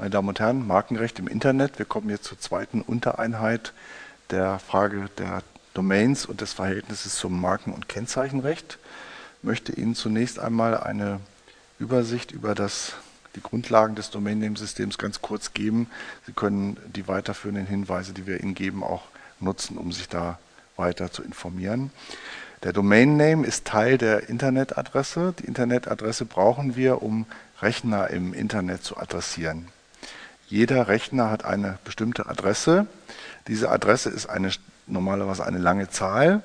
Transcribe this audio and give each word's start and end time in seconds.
Meine 0.00 0.08
Damen 0.08 0.28
und 0.30 0.40
Herren, 0.40 0.66
Markenrecht 0.66 1.18
im 1.18 1.28
Internet. 1.28 1.78
Wir 1.78 1.84
kommen 1.84 2.08
jetzt 2.08 2.24
zur 2.24 2.40
zweiten 2.40 2.80
Untereinheit 2.80 3.74
der 4.30 4.58
Frage 4.58 5.10
der 5.18 5.42
Domains 5.74 6.24
und 6.24 6.40
des 6.40 6.54
Verhältnisses 6.54 7.16
zum 7.16 7.38
Marken- 7.38 7.74
und 7.74 7.86
Kennzeichenrecht. 7.86 8.78
Ich 9.36 9.44
möchte 9.44 9.72
Ihnen 9.72 9.94
zunächst 9.94 10.38
einmal 10.38 10.80
eine 10.80 11.20
Übersicht 11.78 12.32
über 12.32 12.54
das, 12.54 12.94
die 13.36 13.42
Grundlagen 13.42 13.94
des 13.94 14.08
Domain-Name-Systems 14.08 14.96
ganz 14.96 15.20
kurz 15.20 15.52
geben. 15.52 15.86
Sie 16.24 16.32
können 16.32 16.78
die 16.96 17.06
weiterführenden 17.06 17.66
Hinweise, 17.66 18.14
die 18.14 18.26
wir 18.26 18.42
Ihnen 18.42 18.54
geben, 18.54 18.82
auch 18.82 19.02
nutzen, 19.38 19.76
um 19.76 19.92
sich 19.92 20.08
da 20.08 20.38
weiter 20.76 21.12
zu 21.12 21.22
informieren. 21.22 21.90
Der 22.62 22.72
Domain 22.72 23.18
Name 23.18 23.46
ist 23.46 23.66
Teil 23.66 23.98
der 23.98 24.30
Internetadresse. 24.30 25.34
Die 25.40 25.44
Internetadresse 25.44 26.24
brauchen 26.24 26.74
wir, 26.74 27.02
um 27.02 27.26
Rechner 27.60 28.08
im 28.08 28.32
Internet 28.32 28.82
zu 28.82 28.96
adressieren. 28.96 29.68
Jeder 30.50 30.88
Rechner 30.88 31.30
hat 31.30 31.44
eine 31.44 31.78
bestimmte 31.84 32.28
Adresse. 32.28 32.86
Diese 33.46 33.70
Adresse 33.70 34.10
ist 34.10 34.28
eine, 34.28 34.50
normalerweise 34.88 35.46
eine 35.46 35.58
lange 35.58 35.88
Zahl. 35.90 36.42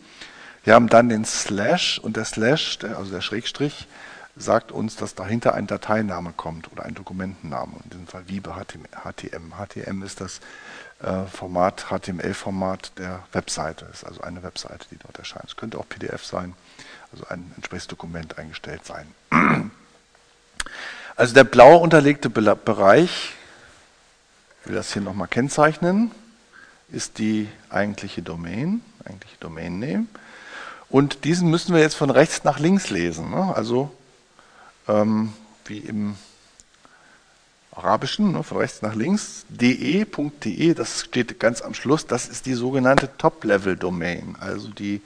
Wir 0.66 0.74
haben 0.74 0.90
dann 0.90 1.08
den 1.08 1.24
Slash 1.24 2.00
und 2.00 2.18
der 2.18 2.26
Slash, 2.26 2.80
also 2.84 3.12
der 3.12 3.22
Schrägstrich, 3.22 3.88
sagt 4.36 4.72
uns, 4.72 4.98
dass 4.98 5.16
dahinter 5.16 5.54
ein 5.54 5.68
Dateiname 5.68 6.34
kommt 6.36 6.70
oder 6.72 6.86
ein 6.86 6.94
Dokumentenname. 6.94 7.74
In 7.86 7.90
diesem 7.90 8.08
Fall 8.08 8.28
Wiebe 8.28 8.56
HTM. 8.56 9.54
HTM 9.54 10.04
ist 10.04 10.22
das 10.22 10.40
äh, 11.02 11.26
Format, 11.26 11.88
HTML-Format 11.90 12.92
der 12.98 13.24
Webseite. 13.32 13.86
Ist 13.94 14.06
also 14.06 14.22
eine 14.22 14.44
Webseite, 14.44 14.86
die 14.92 14.98
dort 14.98 15.18
erscheint. 15.18 15.46
Es 15.48 15.56
könnte 15.56 15.78
auch 15.78 15.88
PDF 15.88 16.26
sein, 16.26 16.54
also 17.12 17.26
ein 17.28 17.54
entsprechendes 17.56 17.88
Dokument 17.88 18.38
eingestellt 18.38 18.82
sein. 18.86 19.08
Also 21.20 21.34
der 21.34 21.44
blau 21.44 21.76
unterlegte 21.76 22.30
Bereich, 22.30 23.34
ich 24.62 24.68
will 24.68 24.76
das 24.76 24.94
hier 24.94 25.02
nochmal 25.02 25.28
kennzeichnen, 25.28 26.12
ist 26.94 27.18
die 27.18 27.50
eigentliche 27.70 28.22
Domain, 28.22 28.80
eigentliche 29.04 29.36
Domain 29.42 29.80
Name. 29.80 30.06
Und 30.90 31.26
diesen 31.26 31.50
müssen 31.50 31.76
wir 31.76 31.82
jetzt 31.82 31.96
von 31.96 32.10
rechts 32.10 32.46
nach 32.46 32.58
links 32.58 32.90
lesen. 32.90 33.32
Ne? 33.32 33.54
Also 33.54 33.92
ähm, 34.88 35.34
wie 35.66 35.80
im 35.80 36.16
Arabischen, 37.74 38.32
ne, 38.32 38.42
von 38.42 38.60
rechts 38.60 38.82
nach 38.82 38.96
links, 38.96 39.44
de.de, 39.50 40.74
das 40.74 41.02
steht 41.02 41.38
ganz 41.38 41.62
am 41.62 41.74
Schluss, 41.74 42.08
das 42.08 42.30
ist 42.30 42.46
die 42.46 42.54
sogenannte 42.54 43.10
Top-Level-Domain, 43.18 44.38
also 44.40 44.70
die 44.70 45.02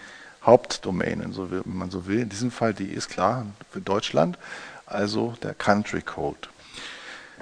Hauptdomain, 0.46 1.24
wenn 1.26 1.78
man 1.78 1.90
so 1.90 2.06
will. 2.06 2.20
In 2.20 2.30
diesem 2.30 2.52
Fall, 2.52 2.76
die 2.76 2.90
ist 2.90 3.10
klar 3.10 3.48
für 3.72 3.82
Deutschland, 3.82 4.38
also 4.86 5.36
der 5.42 5.54
Country 5.54 6.02
Code. 6.02 6.50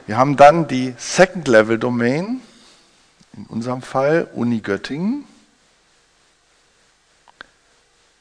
Wir 0.08 0.18
haben 0.18 0.36
dann 0.36 0.68
die 0.68 0.94
Second-Level-Domain, 0.98 2.42
in 3.38 3.46
unserem 3.46 3.82
Fall 3.82 4.28
Uni 4.34 4.60
Göttingen. 4.60 5.26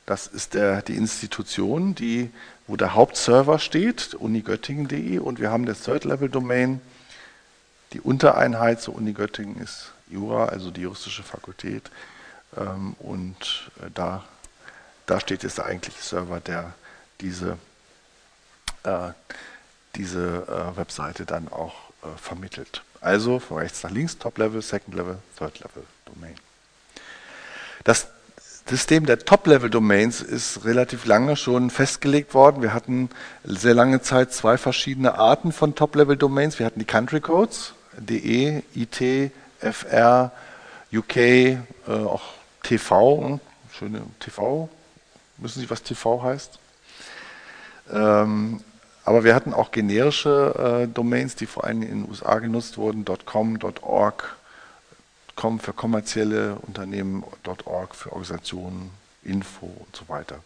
Das 0.07 0.27
ist 0.27 0.55
der, 0.55 0.83
die 0.83 0.97
Institution, 0.97 1.95
die, 1.95 2.31
wo 2.67 2.77
der 2.77 2.95
Hauptserver 2.95 3.59
steht, 3.59 4.15
unigöttingen.de. 4.15 5.19
Und 5.19 5.41
wir 5.41 5.51
haben 5.51 5.67
das 5.67 5.83
Third-Level-Domain. 5.83 6.81
Die 7.93 8.01
Untereinheit 8.01 8.81
zur 8.81 8.97
Uni 8.97 9.13
Göttingen 9.13 9.61
ist 9.61 9.93
Jura, 10.09 10.47
also 10.47 10.71
die 10.71 10.83
juristische 10.83 11.23
Fakultät. 11.23 11.91
Ähm, 12.57 12.95
und 12.99 13.71
äh, 13.81 13.91
da, 13.95 14.25
da 15.07 15.21
steht 15.21 15.43
jetzt 15.43 15.59
der 15.59 15.67
eigentliche 15.67 16.03
Server, 16.03 16.41
der 16.41 16.75
diese, 17.21 17.59
äh, 18.85 19.13
diese 19.97 20.47
äh, 20.47 20.77
Webseite 20.77 21.27
dann 21.27 21.49
auch 21.49 21.75
äh, 22.03 22.07
vermittelt. 22.17 22.83
Also 23.01 23.39
von 23.39 23.59
rechts 23.59 23.83
nach 23.83 23.91
links, 23.91 24.19
Top-Level, 24.19 24.61
Second-Level, 24.61 25.19
Third-Level-Domain. 25.39 26.35
Das 27.85 28.09
System 28.69 29.07
der 29.07 29.19
Top-Level-Domains 29.19 30.21
ist 30.21 30.65
relativ 30.65 31.07
lange 31.07 31.37
schon 31.37 31.71
festgelegt 31.71 32.35
worden. 32.35 32.63
Wir 32.63 32.75
hatten 32.75 33.11
sehr 33.43 33.75
lange 33.75 34.01
Zeit 34.03 34.33
zwei 34.33 34.59
verschiedene 34.59 35.15
Arten 35.15 35.53
von 35.53 35.75
Top-Level-Domains. 35.75 36.59
Wir 36.59 36.67
hatten 36.67 36.79
die 36.79 36.85
Country 36.85 37.21
Codes, 37.21 37.75
DE, 37.97 38.63
IT, 38.75 39.33
FR, 39.61 40.31
UK, 40.93 41.17
äh, 41.17 41.59
auch 41.87 42.23
TV, 42.63 43.23
hm, 43.23 43.41
schöne 43.73 44.03
TV. 44.21 44.69
Wissen 45.39 45.61
Sie, 45.61 45.71
was 45.71 45.83
TV 45.83 46.23
heißt? 46.23 46.59
Ähm, 47.93 48.61
aber 49.11 49.25
wir 49.25 49.35
hatten 49.35 49.53
auch 49.53 49.73
generische 49.73 50.85
äh, 50.85 50.87
Domains, 50.87 51.35
die 51.35 51.47
vor 51.47 51.65
allem 51.65 51.83
in 51.83 51.89
den 51.89 52.09
USA 52.09 52.39
genutzt 52.39 52.79
wurden, 52.79 53.05
.com, 53.27 53.59
.org, 53.83 54.37
com 55.35 55.59
für 55.59 55.73
kommerzielle 55.73 56.55
Unternehmen, 56.65 57.25
.org 57.65 57.97
für 57.97 58.13
Organisationen, 58.13 58.93
Info 59.25 59.67
und 59.67 59.97
so 59.97 60.09
weiter. 60.09 60.37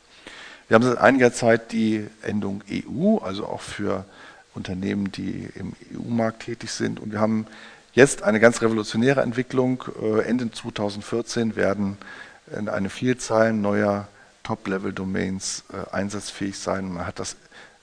Wir 0.67 0.77
haben 0.77 0.83
seit 0.83 0.97
einiger 0.97 1.31
Zeit 1.31 1.73
die 1.73 2.07
Endung 2.23 2.63
EU, 2.71 3.19
also 3.19 3.45
auch 3.45 3.61
für 3.61 4.07
Unternehmen, 4.55 5.13
die 5.13 5.47
im 5.57 5.75
EU-Markt 5.95 6.45
tätig 6.45 6.71
sind. 6.71 7.01
Und 7.01 7.13
wir 7.13 7.21
haben 7.21 7.47
jetzt 7.93 8.23
eine 8.23 8.41
ganz 8.41 8.63
revolutionäre 8.63 9.21
Entwicklung. 9.21 9.85
Äh, 10.01 10.23
Ende 10.23 10.51
2014 10.51 11.55
werden 11.55 11.99
eine 12.65 12.89
Vielzahl 12.89 13.53
neuer 13.53 14.09
Top-Level-Domains 14.43 15.65
äh, 15.71 15.95
einsatzfähig 15.95 16.59
sein. 16.59 16.91
Man 16.91 17.07
hat 17.07 17.19
das 17.19 17.37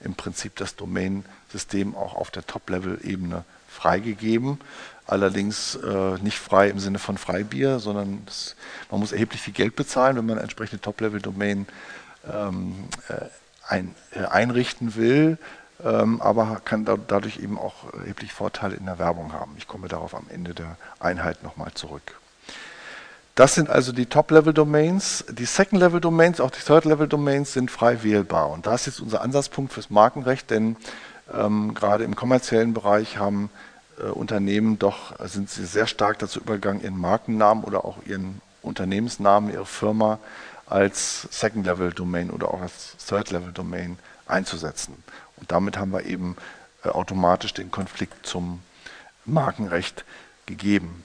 im 0.04 0.14
Prinzip 0.14 0.56
das 0.56 0.76
Domain-System 0.76 1.94
auch 1.94 2.14
auf 2.14 2.30
der 2.30 2.46
Top-Level-Ebene 2.46 3.44
freigegeben 3.68 4.58
allerdings 5.06 5.74
äh, 5.74 6.18
nicht 6.22 6.38
frei 6.38 6.68
im 6.68 6.78
Sinne 6.78 6.98
von 6.98 7.18
Freibier, 7.18 7.78
sondern 7.80 8.22
das, 8.26 8.56
man 8.90 9.00
muss 9.00 9.12
erheblich 9.12 9.40
viel 9.40 9.54
Geld 9.54 9.76
bezahlen, 9.76 10.16
wenn 10.16 10.26
man 10.26 10.38
entsprechende 10.38 10.80
Top-Level-Domain 10.80 11.66
ähm, 12.32 12.88
äh, 13.08 13.26
ein, 13.68 13.94
äh, 14.12 14.24
einrichten 14.24 14.96
will, 14.96 15.38
ähm, 15.84 16.20
aber 16.22 16.60
kann 16.64 16.84
da, 16.84 16.96
dadurch 16.96 17.38
eben 17.38 17.58
auch 17.58 17.92
erheblich 17.92 18.32
Vorteile 18.32 18.76
in 18.76 18.86
der 18.86 18.98
Werbung 18.98 19.32
haben. 19.32 19.54
Ich 19.58 19.66
komme 19.66 19.88
darauf 19.88 20.14
am 20.14 20.26
Ende 20.28 20.54
der 20.54 20.76
Einheit 21.00 21.42
nochmal 21.42 21.72
zurück. 21.74 22.21
Das 23.34 23.54
sind 23.54 23.70
also 23.70 23.92
die 23.92 24.06
Top-Level-Domains. 24.06 25.24
Die 25.30 25.46
Second-Level-Domains, 25.46 26.40
auch 26.40 26.50
die 26.50 26.60
Third-Level-Domains 26.60 27.54
sind 27.54 27.70
frei 27.70 28.02
wählbar. 28.02 28.50
Und 28.50 28.66
da 28.66 28.74
ist 28.74 28.86
jetzt 28.86 29.00
unser 29.00 29.22
Ansatzpunkt 29.22 29.72
fürs 29.72 29.88
Markenrecht, 29.88 30.50
denn 30.50 30.76
ähm, 31.32 31.72
gerade 31.72 32.04
im 32.04 32.14
kommerziellen 32.14 32.74
Bereich 32.74 33.16
haben 33.16 33.48
äh, 33.98 34.04
Unternehmen 34.04 34.78
doch 34.78 35.14
sind 35.26 35.48
sie 35.48 35.64
sehr 35.64 35.86
stark 35.86 36.18
dazu 36.18 36.40
übergegangen, 36.40 36.82
ihren 36.82 36.98
Markennamen 36.98 37.64
oder 37.64 37.86
auch 37.86 37.96
ihren 38.04 38.42
Unternehmensnamen, 38.60 39.50
ihre 39.50 39.66
Firma 39.66 40.18
als 40.66 41.26
Second-Level-Domain 41.30 42.30
oder 42.30 42.52
auch 42.52 42.60
als 42.60 42.96
Third-Level-Domain 43.06 43.98
einzusetzen. 44.26 45.02
Und 45.36 45.50
damit 45.50 45.78
haben 45.78 45.92
wir 45.92 46.04
eben 46.04 46.36
äh, 46.84 46.88
automatisch 46.88 47.54
den 47.54 47.70
Konflikt 47.70 48.26
zum 48.26 48.60
Markenrecht 49.24 50.04
gegeben. 50.44 51.02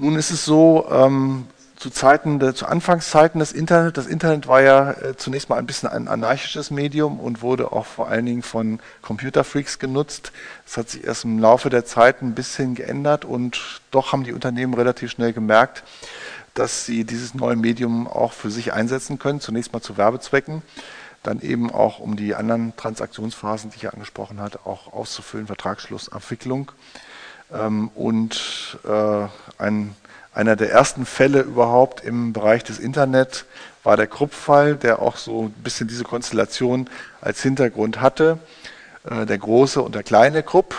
Nun 0.00 0.14
ist 0.14 0.30
es 0.30 0.44
so, 0.44 0.86
ähm, 0.92 1.48
zu 1.74 1.90
Zeiten, 1.90 2.38
der, 2.38 2.54
zu 2.54 2.66
Anfangszeiten 2.66 3.40
des 3.40 3.50
Internet. 3.50 3.96
Das 3.96 4.06
Internet 4.06 4.46
war 4.46 4.62
ja 4.62 4.92
äh, 4.92 5.16
zunächst 5.16 5.48
mal 5.48 5.56
ein 5.56 5.66
bisschen 5.66 5.88
ein 5.88 6.06
anarchisches 6.06 6.70
Medium 6.70 7.18
und 7.18 7.42
wurde 7.42 7.72
auch 7.72 7.84
vor 7.84 8.08
allen 8.08 8.24
Dingen 8.24 8.42
von 8.42 8.78
Computerfreaks 9.02 9.80
genutzt. 9.80 10.30
Das 10.66 10.76
hat 10.76 10.90
sich 10.90 11.02
erst 11.02 11.24
im 11.24 11.40
Laufe 11.40 11.68
der 11.68 11.84
Zeit 11.84 12.22
ein 12.22 12.34
bisschen 12.34 12.76
geändert 12.76 13.24
und 13.24 13.80
doch 13.90 14.12
haben 14.12 14.22
die 14.22 14.32
Unternehmen 14.32 14.74
relativ 14.74 15.10
schnell 15.10 15.32
gemerkt, 15.32 15.82
dass 16.54 16.86
sie 16.86 17.02
dieses 17.02 17.34
neue 17.34 17.56
Medium 17.56 18.06
auch 18.06 18.32
für 18.32 18.52
sich 18.52 18.72
einsetzen 18.72 19.18
können. 19.18 19.40
Zunächst 19.40 19.72
mal 19.72 19.80
zu 19.80 19.96
Werbezwecken, 19.96 20.62
dann 21.24 21.40
eben 21.40 21.72
auch 21.72 21.98
um 21.98 22.14
die 22.14 22.36
anderen 22.36 22.76
Transaktionsphasen, 22.76 23.70
die 23.70 23.76
ich 23.76 23.82
ja 23.82 23.90
angesprochen 23.90 24.40
hatte, 24.40 24.60
auch 24.64 24.92
auszufüllen, 24.92 25.48
Vertragsschluss, 25.48 26.08
Abwicklung 26.08 26.70
ähm, 27.52 27.88
und 27.94 28.78
äh, 28.84 29.26
ein 29.58 29.94
einer 30.38 30.54
der 30.54 30.70
ersten 30.70 31.04
Fälle 31.04 31.40
überhaupt 31.40 32.04
im 32.04 32.32
Bereich 32.32 32.62
des 32.62 32.78
Internet 32.78 33.44
war 33.82 33.96
der 33.96 34.06
Krupp-Fall, 34.06 34.76
der 34.76 35.02
auch 35.02 35.16
so 35.16 35.46
ein 35.46 35.50
bisschen 35.50 35.88
diese 35.88 36.04
Konstellation 36.04 36.88
als 37.20 37.42
Hintergrund 37.42 38.00
hatte. 38.00 38.38
Äh, 39.10 39.26
der 39.26 39.38
große 39.38 39.82
und 39.82 39.96
der 39.96 40.04
kleine 40.04 40.44
Krupp. 40.44 40.76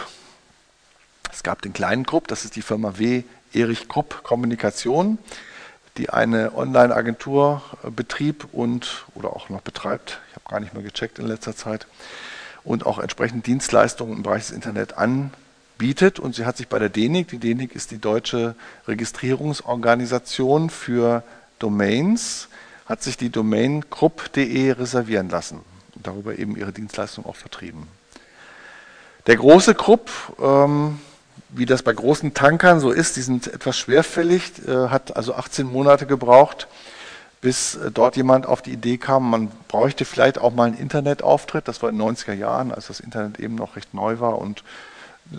Es 1.29 1.43
gab 1.43 1.61
den 1.61 1.73
kleinen 1.73 2.05
Krupp, 2.05 2.29
das 2.29 2.45
ist 2.45 2.55
die 2.55 2.61
Firma 2.61 2.97
W. 2.99 3.23
Erich 3.51 3.89
Krupp 3.89 4.23
Kommunikation, 4.23 5.17
die 5.97 6.09
eine 6.09 6.55
Online-Agentur 6.55 7.61
äh, 7.83 7.89
betrieb 7.89 8.47
und 8.53 9.05
oder 9.13 9.35
auch 9.35 9.49
noch 9.49 9.61
betreibt. 9.61 10.21
Ich 10.29 10.35
habe 10.35 10.45
gar 10.47 10.61
nicht 10.61 10.73
mehr 10.73 10.83
gecheckt 10.83 11.19
in 11.19 11.27
letzter 11.27 11.53
Zeit 11.53 11.85
und 12.63 12.85
auch 12.85 12.97
entsprechend 12.97 13.45
Dienstleistungen 13.45 14.15
im 14.15 14.23
Bereich 14.23 14.43
des 14.43 14.51
Internet 14.51 14.97
anbietet. 14.97 15.48
Und 16.19 16.35
sie 16.35 16.45
hat 16.45 16.57
sich 16.57 16.67
bei 16.67 16.77
der 16.77 16.89
DENIC, 16.89 17.29
die 17.29 17.37
DENIC 17.37 17.73
ist 17.73 17.91
die 17.91 17.99
deutsche 17.99 18.55
Registrierungsorganisation 18.87 20.69
für 20.69 21.23
Domains, 21.57 22.49
hat 22.85 23.01
sich 23.01 23.15
die 23.15 23.29
Domain 23.29 23.89
krupp.de 23.89 24.71
reservieren 24.71 25.29
lassen 25.29 25.61
und 25.95 26.05
darüber 26.05 26.37
eben 26.37 26.57
ihre 26.57 26.73
Dienstleistung 26.73 27.25
auch 27.25 27.35
vertrieben. 27.35 27.87
Der 29.27 29.37
große 29.37 29.75
Krupp, 29.75 30.09
ähm, 30.41 30.99
wie 31.49 31.65
das 31.65 31.83
bei 31.83 31.93
großen 31.93 32.33
Tankern 32.33 32.79
so 32.79 32.91
ist, 32.91 33.15
die 33.15 33.21
sind 33.21 33.47
etwas 33.47 33.77
schwerfällig, 33.77 34.67
äh, 34.67 34.89
hat 34.89 35.15
also 35.15 35.35
18 35.35 35.65
Monate 35.65 36.05
gebraucht, 36.05 36.67
bis 37.41 37.75
äh, 37.75 37.91
dort 37.91 38.17
jemand 38.17 38.47
auf 38.47 38.61
die 38.61 38.71
Idee 38.71 38.97
kam, 38.97 39.29
man 39.29 39.51
bräuchte 39.67 40.03
vielleicht 40.03 40.39
auch 40.39 40.53
mal 40.53 40.65
einen 40.65 40.77
Internetauftritt. 40.77 41.67
Das 41.67 41.81
war 41.81 41.89
in 41.89 41.97
den 41.97 42.15
90er 42.15 42.33
Jahren, 42.33 42.73
als 42.73 42.87
das 42.87 42.99
Internet 42.99 43.39
eben 43.39 43.55
noch 43.55 43.75
recht 43.75 43.93
neu 43.93 44.19
war 44.19 44.39
und 44.39 44.63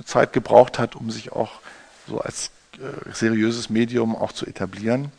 Zeit 0.05 0.33
gebraucht 0.33 0.79
hat, 0.79 0.97
um 0.97 1.11
sich 1.11 1.33
auch 1.33 1.61
so 2.09 2.21
als 2.21 2.51
äh, 2.75 3.13
seriöses 3.13 3.71
Medium 3.71 4.17
auch 4.17 4.33
zu 4.33 4.47
etablieren. 4.47 5.13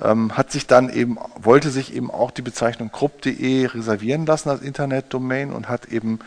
Ähm, 0.00 0.36
hat 0.36 0.50
sich 0.50 0.66
dann 0.66 0.88
eben, 0.88 1.18
wollte 1.36 1.70
sich 1.70 1.94
eben 1.94 2.10
auch 2.10 2.30
die 2.30 2.42
Bezeichnung 2.42 2.90
krupp.de 2.90 3.66
reservieren 3.66 4.26
lassen 4.26 4.48
als 4.48 4.62
Internetdomain 4.62 5.52
und 5.52 5.68
hat 5.68 5.86
eben 5.86 6.20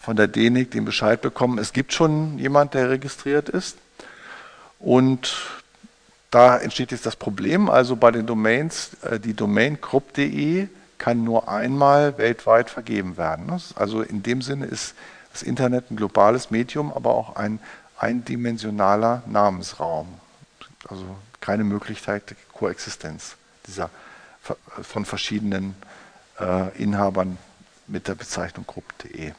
von 0.00 0.16
der 0.16 0.26
DENIC 0.26 0.72
den 0.72 0.84
Bescheid 0.84 1.20
bekommen, 1.22 1.58
es 1.58 1.72
gibt 1.72 1.92
schon 1.92 2.38
jemand, 2.38 2.74
der 2.74 2.90
registriert 2.90 3.48
ist. 3.48 3.76
Und 4.80 5.36
da 6.32 6.56
entsteht 6.56 6.90
jetzt 6.90 7.06
das 7.06 7.14
Problem, 7.14 7.70
also 7.70 7.94
bei 7.94 8.10
den 8.10 8.26
Domains, 8.26 8.90
äh, 9.02 9.20
die 9.20 9.34
Domain 9.34 9.80
krupp.de 9.80 10.66
kann 10.98 11.24
nur 11.24 11.48
einmal 11.48 12.16
weltweit 12.18 12.70
vergeben 12.70 13.16
werden. 13.16 13.60
Also 13.74 14.02
in 14.02 14.22
dem 14.22 14.40
Sinne 14.40 14.66
ist 14.66 14.94
das 15.32 15.42
Internet 15.42 15.90
ein 15.90 15.96
globales 15.96 16.50
Medium, 16.50 16.92
aber 16.92 17.14
auch 17.14 17.36
ein 17.36 17.58
eindimensionaler 17.98 19.22
Namensraum. 19.26 20.08
Also 20.88 21.04
keine 21.40 21.64
Möglichkeit 21.64 22.30
der 22.30 22.36
Koexistenz 22.52 23.36
dieser 23.66 23.90
von 24.82 25.04
verschiedenen 25.04 25.76
äh, 26.40 26.76
Inhabern 26.82 27.38
mit 27.86 28.08
der 28.08 28.14
Bezeichnung 28.14 28.66
krupp.de. 28.66 29.32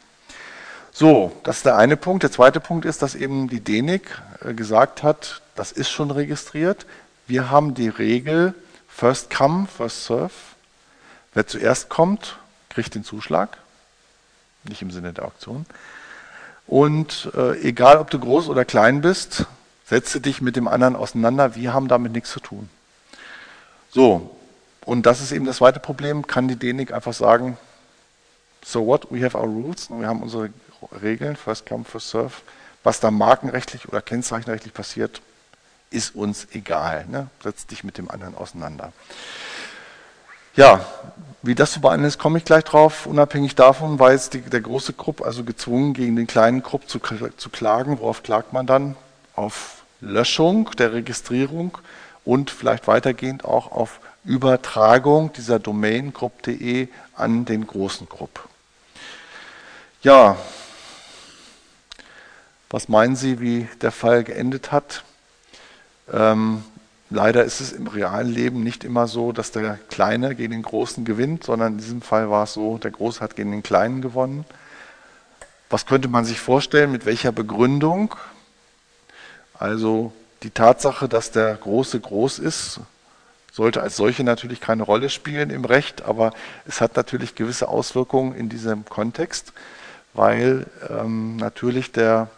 So, 0.92 1.36
das 1.44 1.58
ist 1.58 1.66
der 1.66 1.76
eine 1.76 1.98
Punkt. 1.98 2.24
Der 2.24 2.32
zweite 2.32 2.60
Punkt 2.60 2.86
ist, 2.86 3.02
dass 3.02 3.16
eben 3.16 3.50
die 3.50 3.60
DENIC 3.60 4.22
äh, 4.42 4.54
gesagt 4.54 5.04
hat, 5.04 5.42
das 5.56 5.72
ist 5.72 5.90
schon 5.90 6.12
registriert. 6.12 6.86
Wir 7.28 7.50
haben 7.50 7.74
die 7.74 7.90
Regel 7.90 8.54
First 8.88 9.30
Come, 9.30 9.68
First 9.68 10.06
Serve. 10.06 10.32
Wer 11.34 11.48
zuerst 11.48 11.90
kommt, 11.90 12.38
kriegt 12.70 12.96
den 12.96 13.04
Zuschlag. 13.04 13.58
Nicht 14.64 14.82
im 14.82 14.92
Sinne 14.92 15.14
der 15.14 15.26
Auktion. 15.26 15.66
Und 16.68 17.30
äh, 17.36 17.60
egal, 17.62 17.98
ob 17.98 18.10
du 18.10 18.20
groß 18.20 18.48
oder 18.48 18.66
klein 18.66 19.02
bist, 19.02 19.46
setze 19.86 20.22
dich 20.22 20.42
mit 20.42 20.56
dem 20.56 20.68
anderen 20.68 20.96
auseinander. 20.96 21.56
Wir 21.56 21.74
haben 21.74 21.88
damit 21.88 22.14
nichts 22.14 22.32
zu 22.32 22.40
tun. 22.40 22.70
So, 23.90 24.36
und 24.86 25.06
das 25.06 25.22
ist 25.22 25.32
eben 25.32 25.46
das 25.46 25.58
zweite 25.58 25.80
Problem. 25.80 26.26
Kann 26.26 26.48
die 26.48 26.56
DENIC 26.56 26.94
einfach 26.94 27.14
sagen, 27.14 27.58
so 28.64 28.86
what, 28.86 29.08
we 29.12 29.24
have 29.24 29.38
our 29.38 29.46
rules. 29.46 29.90
Wir 29.90 30.08
haben 30.08 30.24
unsere 30.24 30.50
Regeln, 31.02 31.36
First 31.36 31.66
Come, 31.66 31.84
First 31.84 32.10
Serve. 32.10 32.34
Was 32.84 33.00
da 33.00 33.12
markenrechtlich 33.12 33.88
oder 33.88 34.02
kennzeichenrechtlich 34.02 34.74
passiert, 34.74 35.22
ist 35.90 36.16
uns 36.16 36.48
egal. 36.52 37.06
Ne? 37.10 37.28
Setz 37.42 37.66
dich 37.66 37.84
mit 37.84 37.98
dem 37.98 38.10
anderen 38.10 38.36
auseinander. 38.36 38.92
Ja, 40.56 40.86
wie 41.42 41.56
das 41.56 41.72
zu 41.72 41.82
behandeln 41.82 42.08
ist, 42.08 42.20
komme 42.20 42.38
ich 42.38 42.46
gleich 42.46 42.64
drauf. 42.64 43.08
Unabhängig 43.08 43.56
davon 43.56 43.98
war 43.98 44.12
jetzt 44.12 44.36
die, 44.36 44.42
der 44.42 44.62
große 44.62 44.94
Grupp 44.94 45.22
also 45.22 45.44
gezwungen, 45.44 45.94
gegen 45.94 46.16
den 46.16 46.28
kleinen 46.28 46.62
Grupp 46.62 46.88
zu, 46.88 47.00
zu 47.00 47.50
klagen. 47.50 48.00
Worauf 48.00 48.22
klagt 48.22 48.54
man 48.54 48.68
dann? 48.68 48.96
Auf 49.36 49.84
Löschung 50.00 50.70
der 50.78 50.94
Registrierung 50.94 51.78
und 52.24 52.52
vielleicht 52.52 52.88
weitergehend 52.88 53.46
auch 53.46 53.72
auf 53.72 54.00
Übertragung 54.26 55.34
dieser 55.34 55.58
Domain 55.58 56.14
grupp.de 56.14 56.88
an 57.16 57.46
den 57.46 57.66
großen 57.66 58.08
Grupp. 58.08 58.48
Ja, 60.04 60.38
was 62.70 62.90
meinen 62.90 63.16
Sie, 63.16 63.40
wie 63.40 63.68
der 63.82 63.92
Fall 63.92 64.24
geendet 64.24 64.72
hat? 64.72 65.04
Ähm, 66.12 66.64
leider 67.14 67.44
ist 67.44 67.62
es 67.62 67.72
im 67.72 67.88
realen 67.88 68.30
Leben 68.30 68.64
nicht 68.64 68.84
immer 68.84 69.08
so, 69.08 69.32
dass 69.32 69.52
der 69.52 69.78
Kleine 69.90 70.36
gegen 70.36 70.52
den 70.52 70.64
Großen 70.64 71.06
gewinnt, 71.06 71.44
sondern 71.44 71.74
in 71.74 71.78
diesem 71.78 72.02
Fall 72.02 72.30
war 72.30 72.44
es 72.44 72.54
so, 72.54 72.78
der 72.78 72.92
Große 72.92 73.22
hat 73.22 73.36
gegen 73.36 73.52
den 73.52 73.64
Kleinen 73.64 74.02
gewonnen. 74.02 74.46
Was 75.70 75.86
könnte 75.86 76.08
man 76.08 76.26
sich 76.26 76.40
vorstellen, 76.40 76.92
mit 76.92 77.06
welcher 77.06 77.32
Begründung? 77.32 78.16
Also 79.54 80.12
die 80.42 80.50
Tatsache, 80.50 81.08
dass 81.08 81.32
der 81.32 81.56
Große 81.56 82.00
groß 82.00 82.40
ist, 82.40 82.80
sollte 83.52 83.82
als 83.82 83.96
solche 83.96 84.24
natürlich 84.24 84.60
keine 84.60 84.84
Rolle 84.84 85.10
spielen 85.10 85.52
im 85.52 85.66
Recht, 85.66 86.04
aber 86.04 86.34
es 86.66 86.82
hat 86.82 86.96
natürlich 86.96 87.36
gewisse 87.36 87.68
Auswirkungen 87.68 88.36
in 88.36 88.50
diesem 88.50 88.86
Kontext, 88.86 89.54
weil 90.14 90.66
ähm, 90.90 91.38
natürlich 91.38 91.92
der 91.92 92.30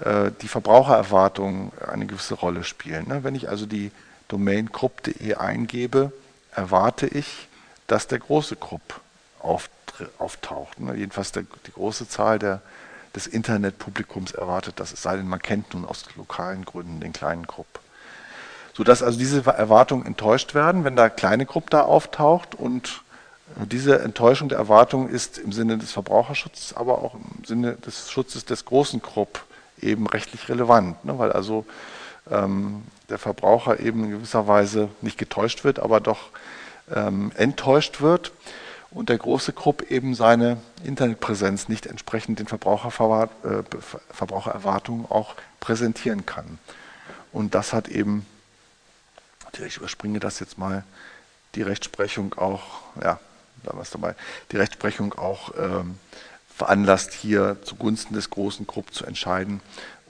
äh, 0.00 0.30
die 0.42 0.48
Verbrauchererwartungen 0.48 1.72
eine 1.90 2.06
gewisse 2.06 2.34
Rolle 2.34 2.62
spielen. 2.62 3.08
Ne? 3.08 3.24
Wenn 3.24 3.34
ich 3.34 3.48
also 3.48 3.64
die 3.64 3.90
Domain 4.28 4.70
krupp.de 4.70 5.34
eingebe, 5.34 6.12
erwarte 6.54 7.06
ich, 7.06 7.48
dass 7.86 8.06
der 8.06 8.18
große 8.18 8.56
Krupp 8.56 9.00
auftaucht. 10.18 10.80
Ne? 10.80 10.94
Jedenfalls 10.94 11.32
der, 11.32 11.44
die 11.66 11.72
große 11.72 12.08
Zahl 12.08 12.38
der, 12.38 12.60
des 13.14 13.26
Internetpublikums 13.26 14.32
erwartet 14.32 14.74
das, 14.76 14.92
es 14.92 15.02
sei 15.02 15.16
denn, 15.16 15.26
man 15.26 15.40
kennt 15.40 15.72
nun 15.74 15.86
aus 15.86 16.04
lokalen 16.16 16.64
Gründen 16.64 17.00
den 17.00 17.12
kleinen 17.12 17.46
Krupp. 17.46 17.66
Sodass 18.74 19.02
also 19.02 19.18
diese 19.18 19.44
Erwartungen 19.44 20.06
enttäuscht 20.06 20.54
werden, 20.54 20.84
wenn 20.84 20.94
der 20.94 21.10
kleine 21.10 21.46
Krupp 21.46 21.70
da 21.70 21.82
auftaucht 21.82 22.54
und 22.54 23.02
äh, 23.60 23.66
diese 23.66 24.00
Enttäuschung 24.00 24.48
der 24.48 24.58
Erwartung 24.58 25.08
ist 25.08 25.38
im 25.38 25.52
Sinne 25.52 25.78
des 25.78 25.92
Verbraucherschutzes, 25.92 26.76
aber 26.76 26.98
auch 26.98 27.14
im 27.14 27.44
Sinne 27.44 27.72
des 27.74 28.10
Schutzes 28.10 28.44
des 28.44 28.66
großen 28.66 29.02
Krupp 29.02 29.44
eben 29.80 30.06
rechtlich 30.06 30.48
relevant, 30.48 31.04
ne? 31.04 31.18
weil 31.18 31.32
also 31.32 31.64
ähm, 32.30 32.84
der 33.08 33.18
Verbraucher 33.18 33.80
eben 33.80 34.04
in 34.04 34.10
gewisser 34.10 34.46
Weise 34.46 34.88
nicht 35.00 35.18
getäuscht 35.18 35.64
wird, 35.64 35.78
aber 35.78 36.00
doch 36.00 36.30
ähm, 36.94 37.32
enttäuscht 37.36 38.00
wird 38.00 38.32
und 38.90 39.08
der 39.08 39.18
große 39.18 39.52
Grupp 39.52 39.90
eben 39.90 40.14
seine 40.14 40.58
Internetpräsenz 40.84 41.68
nicht 41.68 41.86
entsprechend 41.86 42.38
den 42.38 42.46
äh, 42.46 43.62
Verbrauchererwartungen 44.10 45.06
auch 45.10 45.34
präsentieren 45.60 46.26
kann. 46.26 46.58
Und 47.32 47.54
das 47.54 47.72
hat 47.72 47.88
eben, 47.88 48.26
ich 49.66 49.76
überspringe 49.76 50.20
das 50.20 50.40
jetzt 50.40 50.58
mal, 50.58 50.84
die 51.54 51.62
Rechtsprechung 51.62 52.34
auch, 52.34 52.62
ja, 53.02 53.20
da 53.64 53.74
war 53.74 53.82
es 53.82 53.90
dabei, 53.90 54.14
die 54.52 54.56
Rechtsprechung 54.56 55.14
auch 55.14 55.52
ähm, 55.58 55.98
veranlasst, 56.58 57.12
hier 57.12 57.56
zugunsten 57.62 58.14
des 58.14 58.30
großen 58.30 58.66
Grupp 58.66 58.92
zu 58.92 59.06
entscheiden. 59.06 59.60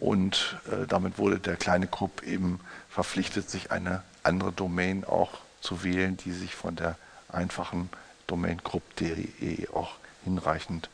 Und 0.00 0.56
äh, 0.70 0.86
damit 0.86 1.18
wurde 1.18 1.38
der 1.38 1.56
kleine 1.56 1.86
Grupp 1.86 2.22
eben 2.22 2.60
verpflichtet, 2.88 3.50
sich 3.50 3.70
eine 3.70 4.02
andere 4.22 4.52
Domain 4.52 5.04
auch 5.04 5.30
zu 5.60 5.84
wählen, 5.84 6.16
die 6.16 6.32
sich 6.32 6.54
von 6.54 6.74
der 6.74 6.96
einfachen 7.28 7.90
Domain 8.26 8.58
Group.de 8.64 9.68
auch 9.74 9.92
hinreichend 10.24 10.88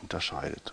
unterscheidet. 0.00 0.72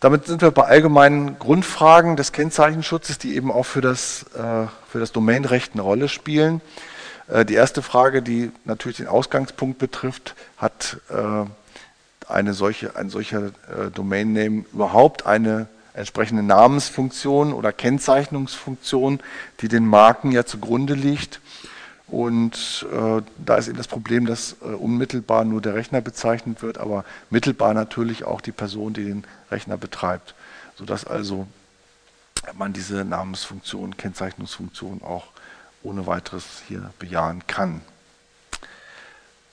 Damit 0.00 0.26
sind 0.26 0.42
wir 0.42 0.50
bei 0.50 0.64
allgemeinen 0.64 1.38
Grundfragen 1.38 2.16
des 2.16 2.32
Kennzeichenschutzes, 2.32 3.16
die 3.16 3.36
eben 3.36 3.50
auch 3.50 3.64
für 3.64 3.80
das, 3.80 4.24
äh, 4.34 4.66
das 4.92 5.12
Domainrecht 5.12 5.72
eine 5.72 5.82
Rolle 5.82 6.10
spielen. 6.10 6.60
Äh, 7.28 7.46
die 7.46 7.54
erste 7.54 7.80
Frage, 7.80 8.20
die 8.20 8.52
natürlich 8.66 8.98
den 8.98 9.08
Ausgangspunkt 9.08 9.78
betrifft, 9.78 10.34
hat 10.58 10.98
äh, 11.08 11.46
eine 12.28 12.54
solche, 12.54 12.96
ein 12.96 13.10
solcher 13.10 13.46
äh, 13.46 13.90
Domain-Name 13.92 14.64
überhaupt 14.72 15.26
eine 15.26 15.68
entsprechende 15.94 16.42
Namensfunktion 16.42 17.52
oder 17.52 17.72
Kennzeichnungsfunktion, 17.72 19.20
die 19.60 19.68
den 19.68 19.86
Marken 19.86 20.32
ja 20.32 20.44
zugrunde 20.44 20.94
liegt. 20.94 21.40
Und 22.06 22.86
äh, 22.92 23.22
da 23.38 23.56
ist 23.56 23.68
eben 23.68 23.78
das 23.78 23.88
Problem, 23.88 24.26
dass 24.26 24.56
äh, 24.60 24.66
unmittelbar 24.66 25.44
nur 25.44 25.62
der 25.62 25.74
Rechner 25.74 26.00
bezeichnet 26.00 26.62
wird, 26.62 26.78
aber 26.78 27.04
mittelbar 27.30 27.72
natürlich 27.72 28.24
auch 28.24 28.40
die 28.40 28.52
Person, 28.52 28.92
die 28.92 29.04
den 29.04 29.24
Rechner 29.50 29.76
betreibt, 29.76 30.34
sodass 30.76 31.06
also 31.06 31.46
man 32.52 32.72
diese 32.72 33.04
Namensfunktion, 33.04 33.96
Kennzeichnungsfunktion 33.96 35.02
auch 35.02 35.28
ohne 35.82 36.06
weiteres 36.06 36.62
hier 36.68 36.90
bejahen 36.98 37.46
kann. 37.46 37.80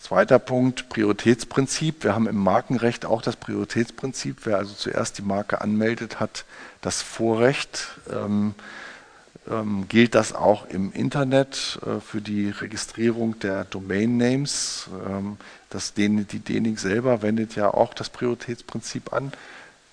Zweiter 0.01 0.39
Punkt, 0.39 0.89
Prioritätsprinzip. 0.89 2.03
Wir 2.03 2.15
haben 2.15 2.27
im 2.27 2.37
Markenrecht 2.37 3.05
auch 3.05 3.21
das 3.21 3.35
Prioritätsprinzip. 3.35 4.37
Wer 4.45 4.57
also 4.57 4.73
zuerst 4.73 5.19
die 5.19 5.21
Marke 5.21 5.61
anmeldet, 5.61 6.19
hat 6.19 6.43
das 6.81 7.03
Vorrecht. 7.03 7.99
Ähm, 8.11 8.55
ähm, 9.47 9.85
gilt 9.89 10.15
das 10.15 10.33
auch 10.33 10.65
im 10.65 10.91
Internet 10.91 11.79
äh, 11.85 11.99
für 11.99 12.19
die 12.19 12.49
Registrierung 12.49 13.37
der 13.39 13.63
Domain 13.65 14.17
Names. 14.17 14.89
Ähm, 15.07 15.37
das, 15.69 15.93
die 15.93 16.09
DENIC 16.09 16.79
selber 16.79 17.21
wendet 17.21 17.55
ja 17.55 17.71
auch 17.71 17.93
das 17.93 18.09
Prioritätsprinzip 18.09 19.13
an. 19.13 19.31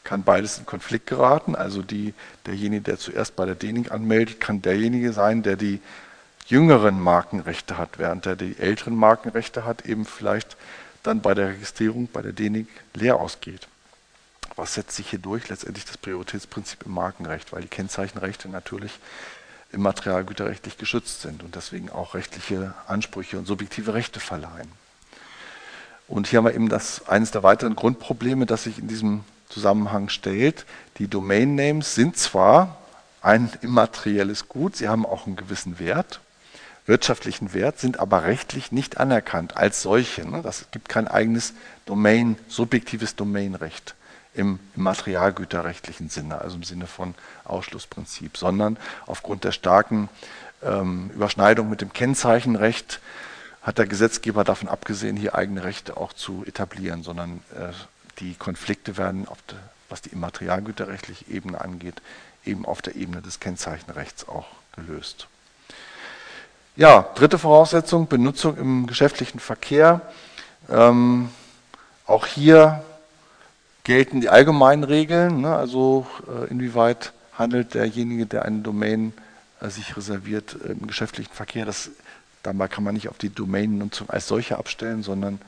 Kann 0.04 0.22
beides 0.22 0.56
in 0.56 0.64
Konflikt 0.64 1.06
geraten. 1.06 1.54
Also 1.54 1.82
die, 1.82 2.14
derjenige, 2.46 2.80
der 2.80 2.98
zuerst 2.98 3.36
bei 3.36 3.44
der 3.44 3.56
DENIC 3.56 3.92
anmeldet, 3.92 4.40
kann 4.40 4.62
derjenige 4.62 5.12
sein, 5.12 5.42
der 5.42 5.56
die 5.56 5.80
jüngeren 6.48 7.00
Markenrechte 7.00 7.78
hat, 7.78 7.98
während 7.98 8.26
er 8.26 8.36
die 8.36 8.58
älteren 8.58 8.96
Markenrechte 8.96 9.64
hat, 9.64 9.86
eben 9.86 10.04
vielleicht 10.04 10.56
dann 11.02 11.20
bei 11.20 11.34
der 11.34 11.50
Registrierung 11.50 12.08
bei 12.12 12.22
der 12.22 12.32
DENIC 12.32 12.68
leer 12.94 13.20
ausgeht. 13.20 13.68
Was 14.56 14.74
setzt 14.74 14.96
sich 14.96 15.10
hier 15.10 15.18
durch? 15.20 15.48
Letztendlich 15.48 15.84
das 15.84 15.98
Prioritätsprinzip 15.98 16.84
im 16.84 16.92
Markenrecht, 16.92 17.52
weil 17.52 17.62
die 17.62 17.68
Kennzeichenrechte 17.68 18.48
natürlich 18.48 18.98
im 19.70 19.82
Materialgüterrechtlich 19.82 20.78
geschützt 20.78 21.20
sind 21.20 21.42
und 21.42 21.54
deswegen 21.54 21.90
auch 21.90 22.14
rechtliche 22.14 22.74
Ansprüche 22.86 23.38
und 23.38 23.46
subjektive 23.46 23.94
Rechte 23.94 24.18
verleihen. 24.18 24.72
Und 26.08 26.26
hier 26.26 26.38
haben 26.38 26.46
wir 26.46 26.54
eben 26.54 26.70
das, 26.70 27.06
eines 27.06 27.30
der 27.30 27.42
weiteren 27.42 27.76
Grundprobleme, 27.76 28.46
das 28.46 28.64
sich 28.64 28.78
in 28.78 28.88
diesem 28.88 29.24
Zusammenhang 29.50 30.08
stellt. 30.08 30.64
Die 30.98 31.06
Domain 31.06 31.54
Names 31.54 31.94
sind 31.94 32.16
zwar 32.16 32.78
ein 33.20 33.50
immaterielles 33.60 34.48
Gut, 34.48 34.76
sie 34.76 34.88
haben 34.88 35.04
auch 35.04 35.26
einen 35.26 35.36
gewissen 35.36 35.78
Wert, 35.78 36.20
wirtschaftlichen 36.88 37.52
Wert, 37.52 37.78
sind 37.78 38.00
aber 38.00 38.24
rechtlich 38.24 38.72
nicht 38.72 38.98
anerkannt 38.98 39.56
als 39.56 39.82
solche. 39.82 40.28
Ne? 40.28 40.40
Das 40.42 40.70
gibt 40.70 40.88
kein 40.88 41.06
eigenes 41.06 41.52
Domain, 41.86 42.36
subjektives 42.48 43.14
Domainrecht 43.14 43.94
im, 44.34 44.58
materialgüterrechtlichen 44.74 46.08
Sinne, 46.08 46.40
also 46.40 46.56
im 46.56 46.62
Sinne 46.62 46.86
von 46.86 47.14
Ausschlussprinzip, 47.44 48.36
sondern 48.36 48.78
aufgrund 49.06 49.44
der 49.44 49.52
starken 49.52 50.08
ähm, 50.62 51.10
Überschneidung 51.14 51.68
mit 51.68 51.80
dem 51.80 51.92
Kennzeichenrecht 51.92 53.00
hat 53.62 53.78
der 53.78 53.86
Gesetzgeber 53.86 54.44
davon 54.44 54.68
abgesehen, 54.68 55.16
hier 55.16 55.34
eigene 55.34 55.64
Rechte 55.64 55.96
auch 55.96 56.14
zu 56.14 56.44
etablieren, 56.46 57.02
sondern 57.02 57.42
äh, 57.54 57.72
die 58.18 58.34
Konflikte 58.34 58.96
werden, 58.96 59.26
der, 59.50 59.58
was 59.90 60.00
die 60.00 60.10
immaterialgüterrechtliche 60.10 61.30
Ebene 61.30 61.60
angeht, 61.60 62.00
eben 62.44 62.64
auf 62.64 62.80
der 62.80 62.96
Ebene 62.96 63.20
des 63.20 63.40
Kennzeichenrechts 63.40 64.26
auch 64.26 64.46
gelöst. 64.74 65.28
Ja, 66.78 67.06
dritte 67.16 67.38
Voraussetzung, 67.38 68.06
Benutzung 68.06 68.56
im 68.56 68.86
geschäftlichen 68.86 69.40
Verkehr. 69.40 70.00
Ähm, 70.70 71.28
auch 72.06 72.24
hier 72.24 72.84
gelten 73.82 74.20
die 74.20 74.28
allgemeinen 74.28 74.84
Regeln, 74.84 75.40
ne? 75.40 75.56
also 75.56 76.06
äh, 76.28 76.48
inwieweit 76.48 77.12
handelt 77.36 77.74
derjenige, 77.74 78.26
der 78.26 78.44
eine 78.44 78.60
Domain 78.60 79.12
äh, 79.60 79.70
sich 79.70 79.96
reserviert 79.96 80.56
äh, 80.64 80.68
im 80.70 80.86
geschäftlichen 80.86 81.32
Verkehr. 81.32 81.66
Das, 81.66 81.90
dabei 82.44 82.68
kann 82.68 82.84
man 82.84 82.94
nicht 82.94 83.08
auf 83.08 83.18
die 83.18 83.34
Domain-Nutzung 83.34 84.08
als 84.08 84.28
solche 84.28 84.56
abstellen, 84.56 85.02
sondern 85.02 85.40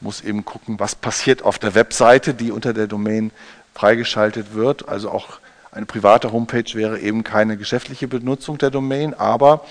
muss 0.00 0.22
eben 0.22 0.46
gucken, 0.46 0.80
was 0.80 0.94
passiert 0.94 1.42
auf 1.42 1.58
der 1.58 1.74
Webseite, 1.74 2.32
die 2.32 2.50
unter 2.50 2.72
der 2.72 2.86
Domain 2.86 3.30
freigeschaltet 3.74 4.54
wird. 4.54 4.88
Also 4.88 5.10
auch 5.10 5.38
eine 5.70 5.84
private 5.84 6.32
Homepage 6.32 6.72
wäre 6.72 6.98
eben 6.98 7.24
keine 7.24 7.58
geschäftliche 7.58 8.08
Benutzung 8.08 8.56
der 8.56 8.70
Domain, 8.70 9.12
aber 9.12 9.66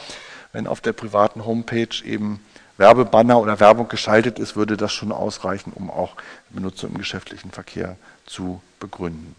wenn 0.58 0.66
auf 0.66 0.82
der 0.82 0.94
privaten 0.94 1.46
Homepage 1.46 2.04
eben 2.04 2.40
Werbebanner 2.78 3.40
oder 3.40 3.60
Werbung 3.60 3.90
geschaltet 3.90 4.40
ist, 4.40 4.56
würde 4.56 4.76
das 4.76 4.92
schon 4.92 5.12
ausreichen, 5.12 5.72
um 5.72 5.92
auch 5.92 6.16
Benutzung 6.50 6.94
im 6.94 6.98
geschäftlichen 6.98 7.52
Verkehr 7.52 7.96
zu 8.26 8.60
begründen. 8.80 9.36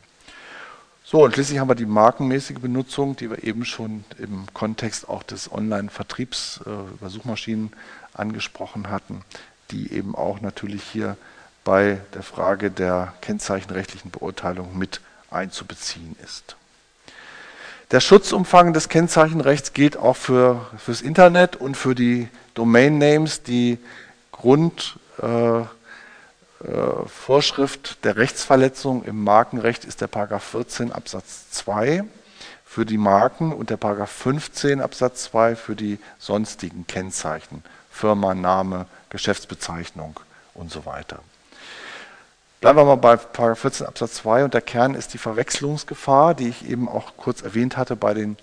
So, 1.03 1.25
und 1.25 1.35
schließlich 1.35 1.59
haben 1.59 1.69
wir 1.69 1.75
die 1.75 1.87
markenmäßige 1.87 2.61
Benutzung, 2.61 3.17
die 3.17 3.31
wir 3.31 3.43
eben 3.43 3.65
schon 3.65 4.05
im 4.19 4.47
Kontext 4.55 5.09
auch 5.09 5.25
des 5.25 5.51
Online-Vertriebs 5.51 6.61
äh, 6.65 6.71
über 6.71 7.11
Suchmaschinen 7.11 7.73
angesprochen 8.15 8.89
hatten, 8.89 9.23
die 9.73 9.93
eben 9.93 10.15
auch 10.15 10.41
natürlich 10.41 10.85
hier 10.85 11.17
bei 11.65 11.99
der 12.15 12.23
Frage 12.23 12.71
der 12.71 13.15
kennzeichenrechtlichen 13.23 14.13
Beurteilung 14.13 14.79
mit 14.79 15.01
einzubeziehen 15.33 16.15
ist. 16.23 16.55
Der 17.90 18.00
Schutzumfang 18.00 18.75
des 18.75 18.90
Kennzeichenrechts 18.90 19.73
gilt 19.73 19.97
auch 19.97 20.16
für 20.16 20.66
das 20.87 21.00
Internet 21.00 21.57
und 21.57 21.75
für 21.75 21.95
die 21.95 22.28
Domain 22.52 22.99
Names, 22.99 23.42
die 23.42 23.78
Grund 24.30 24.99
äh, 25.23 25.61
äh, 25.61 25.64
der 28.04 28.16
Rechtsverletzung 28.16 29.04
im 29.04 29.25
Markenrecht 29.25 29.87
ist 29.87 30.02
der 30.02 30.07
Paragraph 30.07 30.45
14 30.45 30.92
Absatz 30.92 31.50
2 31.52 32.04
für 32.62 32.85
die 32.85 32.99
Marken 32.99 33.54
und 33.54 33.71
der 33.71 33.78
Paragraph 33.78 34.11
15 34.11 34.83
Absatz 34.83 35.25
2 35.25 35.57
für 35.57 35.75
die 35.75 35.99
sonstigen 36.18 36.87
Kennzeichen, 36.87 37.64
Firma, 37.90 38.35
Name, 38.35 38.85
Geschäftsbezeichnung 39.09 40.21
und 40.52 40.71
so 40.71 40.85
weiter. 40.85 41.21
Bleiben 42.61 42.77
wir 42.77 42.85
mal 42.85 42.97
bei 42.97 43.17
Paragraph 43.17 43.61
14 43.61 43.87
Absatz 43.87 44.15
2 44.15 44.43
und 44.43 44.53
der 44.53 44.62
Kern 44.62 44.95
ist 44.95 45.15
die 45.15 45.19
Verwechslungsgefahr, 45.19 46.35
die 46.35 46.49
ich 46.49 46.69
eben 46.69 46.88
auch 46.88 47.17
kurz 47.17 47.43
erwähnt 47.43 47.77
hatte 47.77 47.95
bei 47.95 48.15
den, 48.15 48.37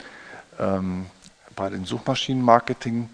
ähm, 0.58 1.08
bei 1.54 1.70
den 1.70 1.84
Suchmaschinenmarketing. 1.84 3.10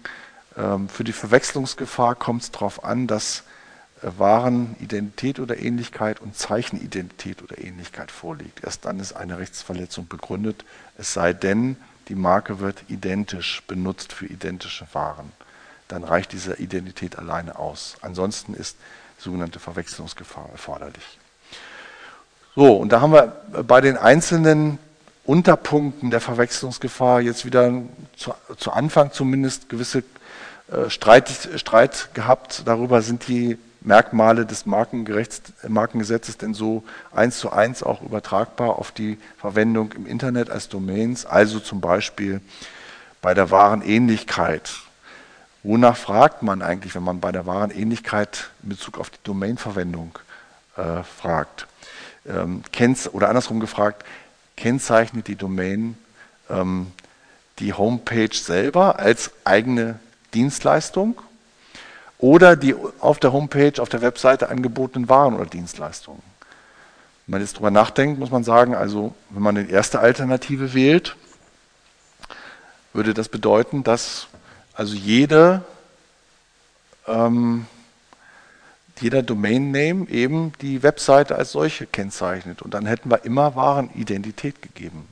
Ähm, 0.56 0.88
für 0.88 1.02
die 1.02 1.12
Verwechslungsgefahr 1.12 2.14
kommt 2.14 2.42
es 2.42 2.50
darauf 2.52 2.84
an, 2.84 3.08
dass 3.08 3.42
Warenidentität 4.00 5.40
oder 5.40 5.58
Ähnlichkeit 5.58 6.20
und 6.20 6.36
Zeichenidentität 6.36 7.42
oder 7.42 7.58
Ähnlichkeit 7.58 8.12
vorliegt. 8.12 8.62
Erst 8.62 8.84
dann 8.84 9.00
ist 9.00 9.12
eine 9.12 9.38
Rechtsverletzung 9.38 10.06
begründet, 10.06 10.64
es 10.98 11.12
sei 11.12 11.32
denn, 11.32 11.76
die 12.06 12.14
Marke 12.14 12.60
wird 12.60 12.84
identisch 12.86 13.64
benutzt 13.66 14.12
für 14.12 14.26
identische 14.26 14.86
Waren. 14.92 15.32
Dann 15.88 16.04
reicht 16.04 16.30
diese 16.30 16.54
Identität 16.54 17.18
alleine 17.18 17.58
aus. 17.58 17.96
Ansonsten 18.02 18.54
ist 18.54 18.76
sogenannte 19.22 19.58
Verwechslungsgefahr 19.58 20.48
erforderlich. 20.52 21.18
So, 22.54 22.76
und 22.76 22.90
da 22.92 23.00
haben 23.00 23.12
wir 23.12 23.32
bei 23.62 23.80
den 23.80 23.96
einzelnen 23.96 24.78
Unterpunkten 25.24 26.10
der 26.10 26.20
Verwechslungsgefahr 26.20 27.20
jetzt 27.20 27.46
wieder 27.46 27.72
zu, 28.16 28.34
zu 28.56 28.72
Anfang 28.72 29.12
zumindest 29.12 29.68
gewisse 29.68 30.02
äh, 30.70 30.90
Streit, 30.90 31.30
Streit 31.56 32.10
gehabt. 32.14 32.62
Darüber 32.66 33.02
sind 33.02 33.28
die 33.28 33.56
Merkmale 33.80 34.46
des 34.46 34.66
Markengesetzes 34.66 36.38
denn 36.38 36.54
so 36.54 36.84
eins 37.12 37.38
zu 37.38 37.50
eins 37.50 37.82
auch 37.82 38.02
übertragbar 38.02 38.78
auf 38.78 38.92
die 38.92 39.18
Verwendung 39.38 39.92
im 39.92 40.06
Internet 40.06 40.50
als 40.50 40.68
Domains, 40.68 41.26
also 41.26 41.58
zum 41.58 41.80
Beispiel 41.80 42.40
bei 43.20 43.34
der 43.34 43.50
wahren 43.50 43.82
Ähnlichkeit. 43.82 44.72
Wonach 45.62 45.96
fragt 45.96 46.42
man 46.42 46.60
eigentlich, 46.60 46.94
wenn 46.94 47.04
man 47.04 47.20
bei 47.20 47.30
der 47.30 47.46
wahren 47.46 47.70
Ähnlichkeit 47.70 48.50
in 48.62 48.70
Bezug 48.70 48.98
auf 48.98 49.10
die 49.10 49.18
Domainverwendung 49.22 50.18
äh, 50.76 51.02
fragt? 51.04 51.66
Ähm, 52.26 52.62
oder 53.12 53.28
andersrum 53.28 53.60
gefragt, 53.60 54.04
kennzeichnet 54.56 55.28
die 55.28 55.36
Domain 55.36 55.96
ähm, 56.50 56.92
die 57.58 57.72
Homepage 57.72 58.34
selber 58.34 58.98
als 58.98 59.30
eigene 59.44 60.00
Dienstleistung 60.34 61.20
oder 62.18 62.56
die 62.56 62.74
auf 63.00 63.18
der 63.18 63.32
Homepage, 63.32 63.80
auf 63.80 63.88
der 63.88 64.02
Webseite 64.02 64.48
angebotenen 64.48 65.08
Waren 65.08 65.34
oder 65.34 65.46
Dienstleistungen. 65.46 66.22
Wenn 67.26 67.32
man 67.32 67.40
jetzt 67.40 67.56
drüber 67.56 67.70
nachdenkt, 67.70 68.18
muss 68.18 68.30
man 68.30 68.42
sagen, 68.42 68.74
also 68.74 69.14
wenn 69.30 69.42
man 69.42 69.54
die 69.54 69.70
erste 69.70 70.00
Alternative 70.00 70.74
wählt, 70.74 71.16
würde 72.92 73.14
das 73.14 73.28
bedeuten, 73.28 73.84
dass 73.84 74.26
also 74.74 74.94
jede, 74.94 75.62
ähm, 77.06 77.66
jeder 79.00 79.22
Domain-Name 79.22 80.08
eben 80.08 80.52
die 80.60 80.82
Webseite 80.82 81.36
als 81.36 81.52
solche 81.52 81.86
kennzeichnet. 81.86 82.62
Und 82.62 82.72
dann 82.74 82.86
hätten 82.86 83.10
wir 83.10 83.24
immer 83.24 83.56
Warenidentität 83.56 84.62
gegeben. 84.62 85.08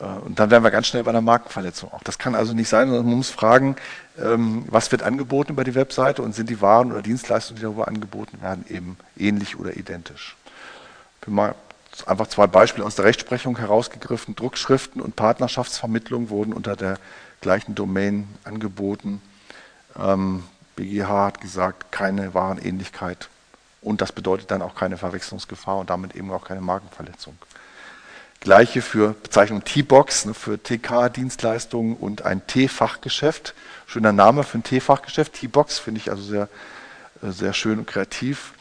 Äh, 0.00 0.04
und 0.04 0.38
dann 0.38 0.50
wären 0.50 0.64
wir 0.64 0.70
ganz 0.70 0.88
schnell 0.88 1.04
bei 1.04 1.10
einer 1.10 1.20
Markenverletzung 1.20 1.92
auch. 1.92 2.02
Das 2.02 2.18
kann 2.18 2.34
also 2.34 2.52
nicht 2.52 2.68
sein, 2.68 2.88
sondern 2.88 3.06
man 3.06 3.16
muss 3.16 3.30
fragen, 3.30 3.76
ähm, 4.18 4.64
was 4.68 4.90
wird 4.92 5.02
angeboten 5.02 5.52
über 5.52 5.64
die 5.64 5.74
Webseite 5.74 6.22
und 6.22 6.34
sind 6.34 6.50
die 6.50 6.60
Waren 6.60 6.90
oder 6.90 7.02
Dienstleistungen, 7.02 7.56
die 7.56 7.62
darüber 7.62 7.88
angeboten 7.88 8.42
werden, 8.42 8.64
eben 8.68 8.96
ähnlich 9.16 9.58
oder 9.58 9.76
identisch. 9.76 10.36
Ich 11.20 11.26
will 11.26 11.34
mal 11.34 11.54
einfach 12.06 12.28
zwei 12.28 12.46
Beispiele 12.46 12.86
aus 12.86 12.94
der 12.94 13.04
Rechtsprechung 13.04 13.58
herausgegriffen. 13.58 14.36
Druckschriften 14.36 15.00
und 15.00 15.16
Partnerschaftsvermittlung 15.16 16.30
wurden 16.30 16.52
unter 16.52 16.76
der 16.76 16.98
gleichen 17.40 17.74
Domain 17.74 18.28
angeboten. 18.44 19.20
BGH 19.94 20.14
ähm, 20.14 21.08
hat 21.08 21.40
gesagt, 21.40 21.92
keine 21.92 22.34
Warenähnlichkeit 22.34 23.28
und 23.82 24.00
das 24.00 24.12
bedeutet 24.12 24.50
dann 24.50 24.62
auch 24.62 24.74
keine 24.74 24.96
Verwechslungsgefahr 24.96 25.78
und 25.78 25.90
damit 25.90 26.14
eben 26.14 26.30
auch 26.30 26.44
keine 26.44 26.60
Markenverletzung. 26.60 27.36
Gleiche 28.40 28.80
für 28.80 29.14
Bezeichnung 29.14 29.64
T-Box, 29.64 30.24
ne, 30.24 30.34
für 30.34 30.62
TK-Dienstleistungen 30.62 31.96
und 31.96 32.22
ein 32.22 32.46
T-Fachgeschäft. 32.46 33.54
Schöner 33.86 34.12
Name 34.12 34.44
für 34.44 34.58
ein 34.58 34.62
T-Fachgeschäft. 34.62 35.34
T-Box 35.34 35.78
finde 35.78 36.00
ich 36.00 36.10
also 36.10 36.22
sehr 36.22 36.48
äh, 37.22 37.30
sehr 37.30 37.52
schön 37.52 37.78
und 37.78 37.86
kreativ. 37.86 38.52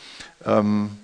Ähm, 0.45 0.98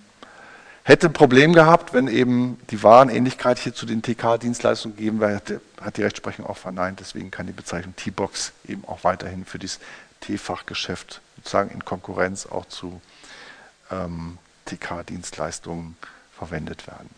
hätte 0.85 1.07
ein 1.07 1.13
Problem 1.13 1.53
gehabt, 1.53 1.93
wenn 1.93 2.07
eben 2.07 2.59
die 2.69 2.81
Warenähnlichkeit 2.83 3.57
hier 3.57 3.73
zu 3.73 3.87
den 3.87 4.03
TK-Dienstleistungen 4.03 4.95
gegeben 4.95 5.19
wäre, 5.19 5.41
hat 5.81 5.97
die 5.97 6.03
Rechtsprechung 6.03 6.45
auch 6.45 6.57
verneint. 6.57 6.99
Deswegen 6.99 7.31
kann 7.31 7.47
die 7.47 7.53
Bezeichnung 7.53 7.95
T-Box 7.95 8.53
eben 8.67 8.85
auch 8.85 9.03
weiterhin 9.03 9.45
für 9.45 9.59
dieses 9.59 9.79
T-Fachgeschäft 10.21 11.21
sozusagen 11.37 11.71
in 11.71 11.83
Konkurrenz 11.83 12.45
auch 12.45 12.65
zu 12.65 13.01
ähm, 13.91 14.37
TK-Dienstleistungen 14.65 15.97
verwendet 16.37 16.85
werden. 16.85 17.09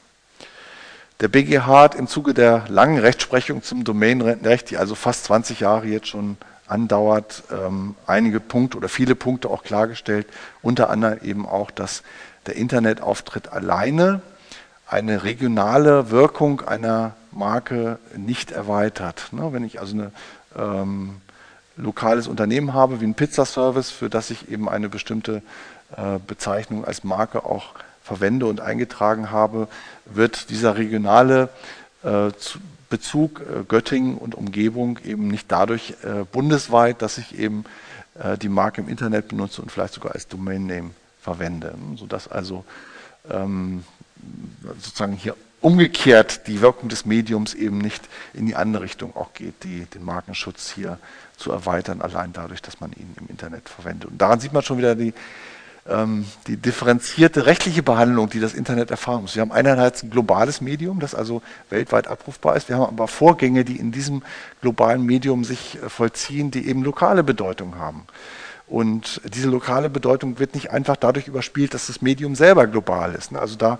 Der 1.20 1.28
BGH 1.28 1.68
hat 1.68 1.96
im 1.96 2.08
Zuge 2.08 2.34
der 2.34 2.66
langen 2.70 3.00
Rechtsprechung 3.00 3.64
zum 3.64 3.84
Domainrecht, 3.84 4.70
die 4.70 4.78
also 4.78 4.96
fast 4.96 5.26
20 5.26 5.60
Jahre 5.60 5.88
jetzt 5.88 6.08
schon 6.08 6.38
andauert, 6.68 7.44
ähm, 7.52 7.96
einige 8.06 8.40
Punkte 8.40 8.78
oder 8.78 8.88
viele 8.88 9.16
Punkte 9.16 9.50
auch 9.50 9.64
klargestellt, 9.64 10.28
unter 10.62 10.90
anderem 10.90 11.20
eben 11.24 11.46
auch, 11.46 11.72
dass 11.72 12.04
der 12.48 12.56
Internetauftritt 12.56 13.52
alleine 13.52 14.22
eine 14.88 15.24
regionale 15.24 16.12
Wirkung 16.12 16.62
einer 16.62 17.14
Marke 17.32 18.00
nicht 18.16 18.52
erweitert. 18.52 19.30
Ne, 19.32 19.52
wenn 19.52 19.64
ich 19.64 19.80
also 19.80 19.98
ein 19.98 20.12
ähm, 20.58 21.22
lokales 21.76 22.28
Unternehmen 22.28 22.74
habe, 22.74 23.02
wie 23.02 23.06
ein 23.06 23.14
Pizzaservice, 23.14 23.92
für 23.92 24.10
das 24.10 24.30
ich 24.30 24.50
eben 24.50 24.70
eine 24.70 24.90
bestimmte 24.90 25.42
äh, 25.96 26.20
Bezeichnung 26.26 26.86
als 26.86 27.04
Marke 27.04 27.46
auch 27.46 27.76
verwende 28.02 28.46
und 28.46 28.62
eingetragen 28.62 29.32
habe, 29.32 29.68
wird 30.06 30.50
dieser 30.50 30.78
regionale 30.78 31.50
äh, 32.04 32.32
Bezug 32.90 33.42
äh, 33.42 33.64
Göttingen 33.68 34.18
und 34.18 34.36
Umgebung 34.36 35.00
eben 35.04 35.28
nicht 35.28 35.52
dadurch 35.52 35.96
äh, 36.04 36.24
bundesweit, 36.32 37.02
dass 37.02 37.18
ich 37.18 37.38
eben 37.38 37.66
äh, 38.18 38.38
die 38.38 38.50
Marke 38.50 38.82
im 38.82 38.88
Internet 38.88 39.28
benutze 39.28 39.62
und 39.62 39.72
vielleicht 39.72 39.94
sogar 39.94 40.14
als 40.14 40.30
Domain 40.30 40.66
Name 40.66 40.92
verwende, 41.28 41.76
sodass 41.98 42.30
also 42.30 42.64
ähm, 43.30 43.84
sozusagen 44.80 45.12
hier 45.12 45.36
umgekehrt 45.60 46.48
die 46.48 46.62
Wirkung 46.62 46.88
des 46.88 47.06
Mediums 47.06 47.54
eben 47.54 47.80
nicht 47.80 48.08
in 48.34 48.46
die 48.46 48.56
andere 48.56 48.84
Richtung 48.84 49.14
auch 49.14 49.34
geht, 49.34 49.56
die, 49.64 49.84
den 49.86 50.06
Markenschutz 50.06 50.72
hier 50.72 51.00
zu 51.36 51.52
erweitern, 51.52 52.02
allein 52.02 52.32
dadurch, 52.32 52.62
dass 52.62 52.80
man 52.80 52.94
ihn 52.94 53.14
im 53.20 53.28
Internet 53.28 53.68
verwendet. 53.68 54.10
Und 54.10 54.22
daran 54.22 54.40
sieht 54.40 54.54
man 54.54 54.64
schon 54.64 54.78
wieder 54.78 54.96
die, 54.96 55.14
ähm, 55.90 56.26
die 56.48 56.56
differenzierte 56.56 57.46
rechtliche 57.46 57.84
Behandlung, 57.84 58.30
die 58.30 58.40
das 58.40 58.54
Internet 58.54 58.90
erfahren 58.90 59.24
muss. 59.24 59.36
Wir 59.36 59.42
haben 59.42 59.52
einerseits 59.52 60.02
ein 60.04 60.12
globales 60.12 60.62
Medium, 60.62 61.02
das 61.02 61.14
also 61.14 61.42
weltweit 61.70 62.08
abrufbar 62.08 62.56
ist. 62.56 62.70
Wir 62.70 62.78
haben 62.78 62.86
aber 62.86 63.10
Vorgänge, 63.10 63.66
die 63.66 63.76
in 63.76 63.92
diesem 63.92 64.24
globalen 64.62 65.04
Medium 65.04 65.44
sich 65.44 65.76
äh, 65.76 65.90
vollziehen, 65.90 66.52
die 66.52 66.70
eben 66.70 66.84
lokale 66.84 67.24
Bedeutung 67.24 67.76
haben. 67.76 68.04
Und 68.68 69.22
diese 69.24 69.48
lokale 69.48 69.90
Bedeutung 69.90 70.40
wird 70.40 70.54
nicht 70.54 70.72
einfach 70.72 70.98
dadurch 70.98 71.28
überspielt, 71.28 71.74
dass 71.74 71.88
das 71.88 72.02
Medium 72.02 72.36
selber 72.36 72.68
global 72.68 73.16
ist. 73.16 73.32
Ne? 73.32 73.40
Also 73.40 73.56
da 73.56 73.80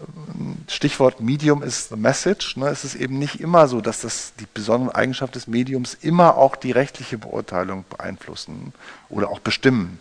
ähm, 0.00 0.58
Stichwort 0.68 1.20
Medium 1.20 1.62
ist 1.62 1.88
the 1.88 1.96
message. 1.96 2.56
Ne? 2.56 2.68
Es 2.68 2.84
ist 2.84 2.94
eben 2.94 3.18
nicht 3.18 3.40
immer 3.40 3.66
so, 3.66 3.80
dass 3.80 4.00
das 4.00 4.32
die 4.38 4.46
besondere 4.52 4.94
Eigenschaft 4.94 5.34
des 5.34 5.48
Mediums 5.48 5.94
immer 6.00 6.36
auch 6.36 6.54
die 6.54 6.70
rechtliche 6.70 7.18
Beurteilung 7.18 7.84
beeinflussen 7.90 8.72
oder 9.08 9.28
auch 9.28 9.40
bestimmen. 9.40 9.98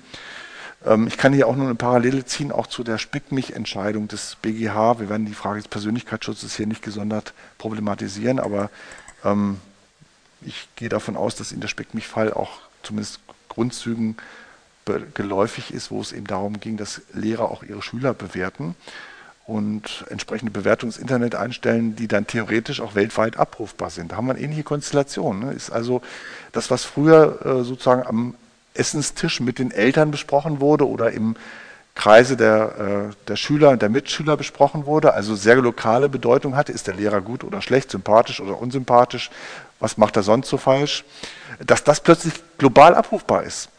Ähm, 0.85 1.07
ich 1.07 1.17
kann 1.17 1.33
hier 1.33 1.47
auch 1.47 1.55
nur 1.55 1.65
eine 1.65 1.75
Parallele 1.75 2.23
ziehen, 2.23 2.51
auch 2.51 2.67
zu 2.67 2.83
der 2.83 2.99
Spick-Mich-Entscheidung 2.99 4.07
des 4.07 4.37
BGH. 4.41 4.99
Wir 4.99 5.09
werden 5.09 5.25
die 5.25 5.33
Frage 5.33 5.59
des 5.59 5.67
Persönlichkeitsschutzes 5.67 6.55
hier 6.55 6.67
nicht 6.67 6.83
gesondert 6.83 7.33
problematisieren, 7.57 8.39
aber 8.39 8.69
ähm, 9.23 9.59
ich 10.41 10.67
gehe 10.75 10.89
davon 10.89 11.15
aus, 11.15 11.35
dass 11.35 11.51
in 11.51 11.59
der 11.59 11.67
Spick-Mich-Fall 11.67 12.33
auch 12.33 12.59
zumindest 12.83 13.19
Grundzügen 13.51 14.17
geläufig 15.13 15.73
ist, 15.73 15.91
wo 15.91 16.01
es 16.01 16.11
eben 16.11 16.27
darum 16.27 16.59
ging, 16.59 16.77
dass 16.77 17.01
Lehrer 17.13 17.51
auch 17.51 17.63
ihre 17.63 17.81
Schüler 17.81 18.13
bewerten 18.13 18.75
und 19.45 20.05
entsprechende 20.09 20.51
Bewertungen 20.51 20.91
ins 20.91 21.01
Internet 21.01 21.35
einstellen, 21.35 21.95
die 21.95 22.07
dann 22.07 22.27
theoretisch 22.27 22.81
auch 22.81 22.95
weltweit 22.95 23.37
abrufbar 23.37 23.89
sind. 23.89 24.11
Da 24.11 24.15
haben 24.15 24.27
wir 24.27 24.33
eine 24.33 24.41
ähnliche 24.41 24.63
Konstellation. 24.63 25.39
Ne? 25.39 25.53
Ist 25.53 25.71
also 25.71 26.01
das, 26.51 26.71
was 26.71 26.83
früher 26.83 27.45
äh, 27.45 27.63
sozusagen 27.63 28.05
am 28.05 28.35
Essenstisch 28.73 29.39
mit 29.39 29.59
den 29.59 29.71
Eltern 29.71 30.11
besprochen 30.11 30.61
wurde 30.61 30.87
oder 30.87 31.11
im 31.11 31.35
Kreise 31.95 32.37
der, 32.37 33.09
äh, 33.11 33.15
der 33.27 33.35
Schüler 33.35 33.69
und 33.69 33.81
der 33.81 33.89
Mitschüler 33.89 34.37
besprochen 34.37 34.85
wurde, 34.85 35.13
also 35.13 35.35
sehr 35.35 35.55
lokale 35.57 36.09
Bedeutung 36.09 36.55
hatte, 36.55 36.71
ist 36.71 36.87
der 36.87 36.95
Lehrer 36.95 37.21
gut 37.21 37.43
oder 37.43 37.61
schlecht, 37.61 37.91
sympathisch 37.91 38.39
oder 38.39 38.59
unsympathisch, 38.59 39.29
was 39.79 39.97
macht 39.97 40.15
er 40.15 40.23
sonst 40.23 40.49
so 40.49 40.57
falsch, 40.57 41.03
dass 41.59 41.83
das 41.83 41.99
plötzlich 41.99 42.33
global 42.57 42.95
abrufbar 42.95 43.43
ist. 43.43 43.69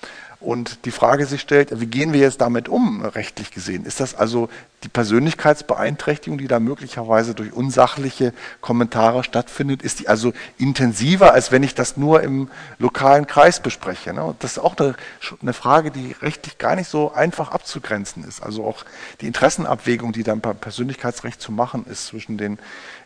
Und 0.42 0.84
die 0.86 0.90
Frage 0.90 1.26
sich 1.26 1.40
stellt, 1.40 1.80
wie 1.80 1.86
gehen 1.86 2.12
wir 2.12 2.20
jetzt 2.20 2.40
damit 2.40 2.68
um, 2.68 3.02
rechtlich 3.04 3.52
gesehen? 3.52 3.84
Ist 3.84 4.00
das 4.00 4.14
also 4.14 4.48
die 4.82 4.88
Persönlichkeitsbeeinträchtigung, 4.88 6.38
die 6.38 6.48
da 6.48 6.58
möglicherweise 6.58 7.34
durch 7.34 7.52
unsachliche 7.52 8.32
Kommentare 8.60 9.22
stattfindet? 9.22 9.82
Ist 9.82 10.00
die 10.00 10.08
also 10.08 10.32
intensiver, 10.58 11.32
als 11.32 11.52
wenn 11.52 11.62
ich 11.62 11.76
das 11.76 11.96
nur 11.96 12.22
im 12.22 12.50
lokalen 12.78 13.28
Kreis 13.28 13.60
bespreche? 13.60 14.12
Ne? 14.12 14.34
Das 14.40 14.52
ist 14.52 14.58
auch 14.58 14.76
eine, 14.76 14.96
eine 15.40 15.52
Frage, 15.52 15.92
die 15.92 16.16
rechtlich 16.20 16.58
gar 16.58 16.74
nicht 16.74 16.88
so 16.88 17.12
einfach 17.12 17.52
abzugrenzen 17.52 18.24
ist. 18.24 18.42
Also 18.42 18.64
auch 18.64 18.84
die 19.20 19.28
Interessenabwägung, 19.28 20.12
die 20.12 20.24
dann 20.24 20.40
beim 20.40 20.56
Persönlichkeitsrecht 20.56 21.40
zu 21.40 21.52
machen 21.52 21.86
ist 21.88 22.06
zwischen 22.06 22.36
den 22.36 22.58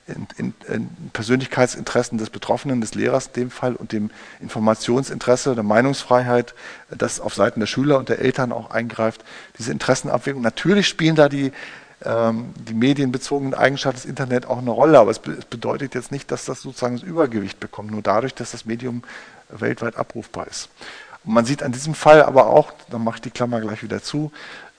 in, 0.07 0.27
in, 0.37 0.55
in 0.69 0.88
Persönlichkeitsinteressen 1.12 2.19
des 2.19 2.31
Betroffenen, 2.31 2.81
des 2.81 2.95
Lehrers 2.95 3.27
in 3.29 3.33
dem 3.35 3.51
Fall 3.51 3.75
und 3.75 3.92
dem 3.92 4.11
Informationsinteresse, 4.40 5.55
der 5.55 5.64
Meinungsfreiheit, 5.64 6.55
das 6.90 7.21
auf 7.21 7.35
Seiten 7.35 7.61
der 7.61 7.66
Schüler 7.66 7.99
und 7.99 8.09
der 8.09 8.21
Eltern 8.21 8.53
auch 8.53 8.71
eingreift. 8.71 9.25
Diese 9.59 9.73
Interessenabwägung, 9.73 10.42
natürlich 10.42 10.87
spielen 10.87 11.16
da 11.16 11.29
die, 11.29 11.51
ähm, 12.05 12.55
die 12.57 12.75
medienbezogenen 12.75 13.55
Eigenschaften 13.55 13.97
des 13.97 14.05
Internet 14.05 14.47
auch 14.47 14.59
eine 14.59 14.71
Rolle, 14.71 14.99
aber 14.99 15.11
es, 15.11 15.19
be 15.19 15.33
es 15.33 15.45
bedeutet 15.45 15.95
jetzt 15.95 16.12
nicht, 16.12 16.31
dass 16.31 16.45
das 16.45 16.62
sozusagen 16.62 16.97
das 16.97 17.05
Übergewicht 17.05 17.59
bekommt, 17.59 17.90
nur 17.90 18.03
dadurch, 18.03 18.35
dass 18.35 18.53
das 18.53 18.64
Medium 18.64 19.03
weltweit 19.49 19.97
abrufbar 19.97 20.47
ist. 20.47 20.69
Und 21.25 21.35
man 21.35 21.45
sieht 21.45 21.64
an 21.64 21.73
diesem 21.73 21.95
Fall 21.95 22.23
aber 22.23 22.47
auch, 22.47 22.73
dann 22.90 23.03
mache 23.03 23.16
ich 23.16 23.23
die 23.23 23.31
Klammer 23.31 23.61
gleich 23.61 23.83
wieder 23.83 24.03
zu, 24.03 24.31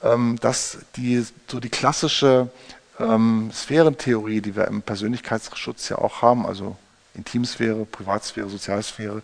ähm, 0.04 0.38
dass 0.40 0.78
die, 0.96 1.26
so 1.48 1.60
die 1.60 1.70
klassische 1.70 2.50
ähm, 2.99 3.51
Sphärentheorie, 3.53 4.41
die 4.41 4.55
wir 4.55 4.67
im 4.67 4.81
Persönlichkeitsschutz 4.81 5.89
ja 5.89 5.97
auch 5.97 6.21
haben, 6.21 6.45
also 6.45 6.75
Intimsphäre, 7.15 7.86
Privatsphäre, 7.86 8.49
Sozialsphäre, 8.49 9.21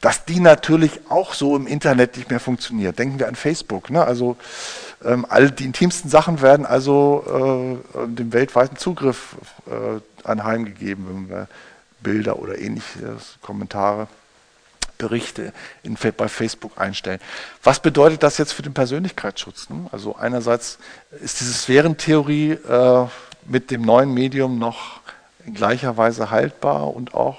dass 0.00 0.24
die 0.24 0.40
natürlich 0.40 1.00
auch 1.08 1.32
so 1.32 1.56
im 1.56 1.66
Internet 1.66 2.16
nicht 2.16 2.30
mehr 2.30 2.40
funktioniert. 2.40 2.98
Denken 2.98 3.18
wir 3.18 3.28
an 3.28 3.36
Facebook. 3.36 3.90
Ne? 3.90 4.04
Also 4.04 4.36
ähm, 5.04 5.24
all 5.28 5.50
die 5.50 5.64
intimsten 5.64 6.10
Sachen 6.10 6.42
werden 6.42 6.66
also 6.66 7.78
äh, 7.94 8.08
dem 8.08 8.32
weltweiten 8.32 8.76
Zugriff 8.76 9.36
äh, 9.66 10.00
anheimgegeben, 10.26 11.06
wenn 11.08 11.28
wir 11.28 11.48
Bilder 12.00 12.38
oder 12.38 12.58
ähnliches, 12.58 13.38
Kommentare 13.40 14.08
Berichte 15.02 15.52
in, 15.82 15.96
bei 16.16 16.28
Facebook 16.28 16.80
einstellen. 16.80 17.18
Was 17.64 17.80
bedeutet 17.80 18.22
das 18.22 18.38
jetzt 18.38 18.52
für 18.52 18.62
den 18.62 18.72
Persönlichkeitsschutz? 18.72 19.68
Ne? 19.68 19.86
Also 19.90 20.14
einerseits 20.14 20.78
ist 21.20 21.40
diese 21.40 21.52
Sphärentheorie 21.52 22.52
äh, 22.52 23.06
mit 23.46 23.72
dem 23.72 23.82
neuen 23.82 24.14
Medium 24.14 24.60
noch 24.60 25.00
in 25.44 25.54
gleicher 25.54 25.96
Weise 25.96 26.30
haltbar 26.30 26.94
und 26.94 27.14
auch 27.14 27.38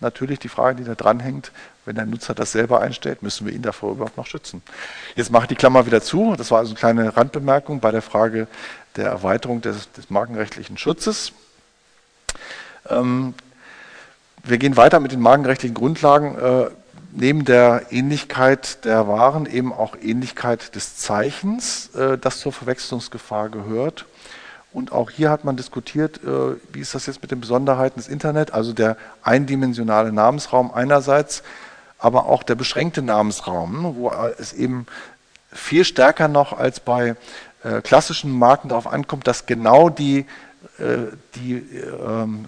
natürlich 0.00 0.40
die 0.40 0.48
Frage, 0.48 0.78
die 0.78 0.84
da 0.84 0.96
dranhängt, 0.96 1.52
wenn 1.84 1.94
der 1.94 2.06
Nutzer 2.06 2.34
das 2.34 2.50
selber 2.50 2.80
einstellt, 2.80 3.22
müssen 3.22 3.46
wir 3.46 3.54
ihn 3.54 3.62
davor 3.62 3.92
überhaupt 3.92 4.16
noch 4.16 4.26
schützen. 4.26 4.60
Jetzt 5.14 5.30
mache 5.30 5.44
ich 5.44 5.48
die 5.48 5.54
Klammer 5.54 5.86
wieder 5.86 6.02
zu. 6.02 6.34
Das 6.36 6.50
war 6.50 6.58
also 6.58 6.70
eine 6.70 6.78
kleine 6.78 7.16
Randbemerkung 7.16 7.78
bei 7.78 7.92
der 7.92 8.02
Frage 8.02 8.48
der 8.96 9.06
Erweiterung 9.06 9.60
des, 9.60 9.92
des 9.92 10.10
markenrechtlichen 10.10 10.76
Schutzes. 10.76 11.32
Ähm, 12.88 13.34
wir 14.44 14.58
gehen 14.58 14.76
weiter 14.76 15.00
mit 15.00 15.12
den 15.12 15.20
markenrechtlichen 15.20 15.74
Grundlagen. 15.74 16.36
Äh, 16.38 16.70
neben 17.12 17.44
der 17.44 17.86
Ähnlichkeit 17.90 18.84
der 18.84 19.08
Waren 19.08 19.46
eben 19.46 19.72
auch 19.72 19.96
Ähnlichkeit 20.00 20.74
des 20.74 20.96
Zeichens, 20.96 21.94
äh, 21.94 22.18
das 22.18 22.40
zur 22.40 22.52
Verwechslungsgefahr 22.52 23.48
gehört. 23.48 24.04
Und 24.72 24.92
auch 24.92 25.10
hier 25.10 25.30
hat 25.30 25.44
man 25.44 25.56
diskutiert, 25.56 26.20
äh, 26.24 26.56
wie 26.72 26.80
ist 26.80 26.94
das 26.94 27.06
jetzt 27.06 27.22
mit 27.22 27.30
den 27.30 27.40
Besonderheiten 27.40 27.98
des 27.98 28.08
Internet, 28.08 28.52
also 28.52 28.72
der 28.72 28.96
eindimensionale 29.22 30.12
Namensraum 30.12 30.72
einerseits, 30.74 31.42
aber 31.98 32.26
auch 32.26 32.42
der 32.42 32.56
beschränkte 32.56 33.00
Namensraum, 33.00 33.94
wo 33.96 34.10
es 34.38 34.52
eben 34.52 34.86
viel 35.50 35.84
stärker 35.84 36.28
noch 36.28 36.52
als 36.52 36.80
bei 36.80 37.14
klassischen 37.82 38.30
Marken 38.30 38.68
darauf 38.68 38.86
ankommt, 38.86 39.26
dass 39.26 39.46
genau 39.46 39.88
die, 39.88 40.26
die 41.34 41.54
ähm, 41.54 42.46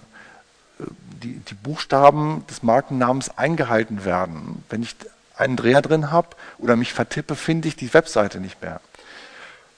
die, 1.17 1.39
die 1.39 1.53
Buchstaben 1.53 2.45
des 2.49 2.63
Markennamens 2.63 3.37
eingehalten 3.37 4.05
werden. 4.05 4.63
Wenn 4.69 4.83
ich 4.83 4.95
einen 5.35 5.55
Dreher 5.55 5.81
drin 5.81 6.11
habe 6.11 6.29
oder 6.57 6.75
mich 6.75 6.93
vertippe, 6.93 7.35
finde 7.35 7.67
ich 7.67 7.75
die 7.75 7.93
Webseite 7.93 8.39
nicht 8.39 8.61
mehr. 8.61 8.81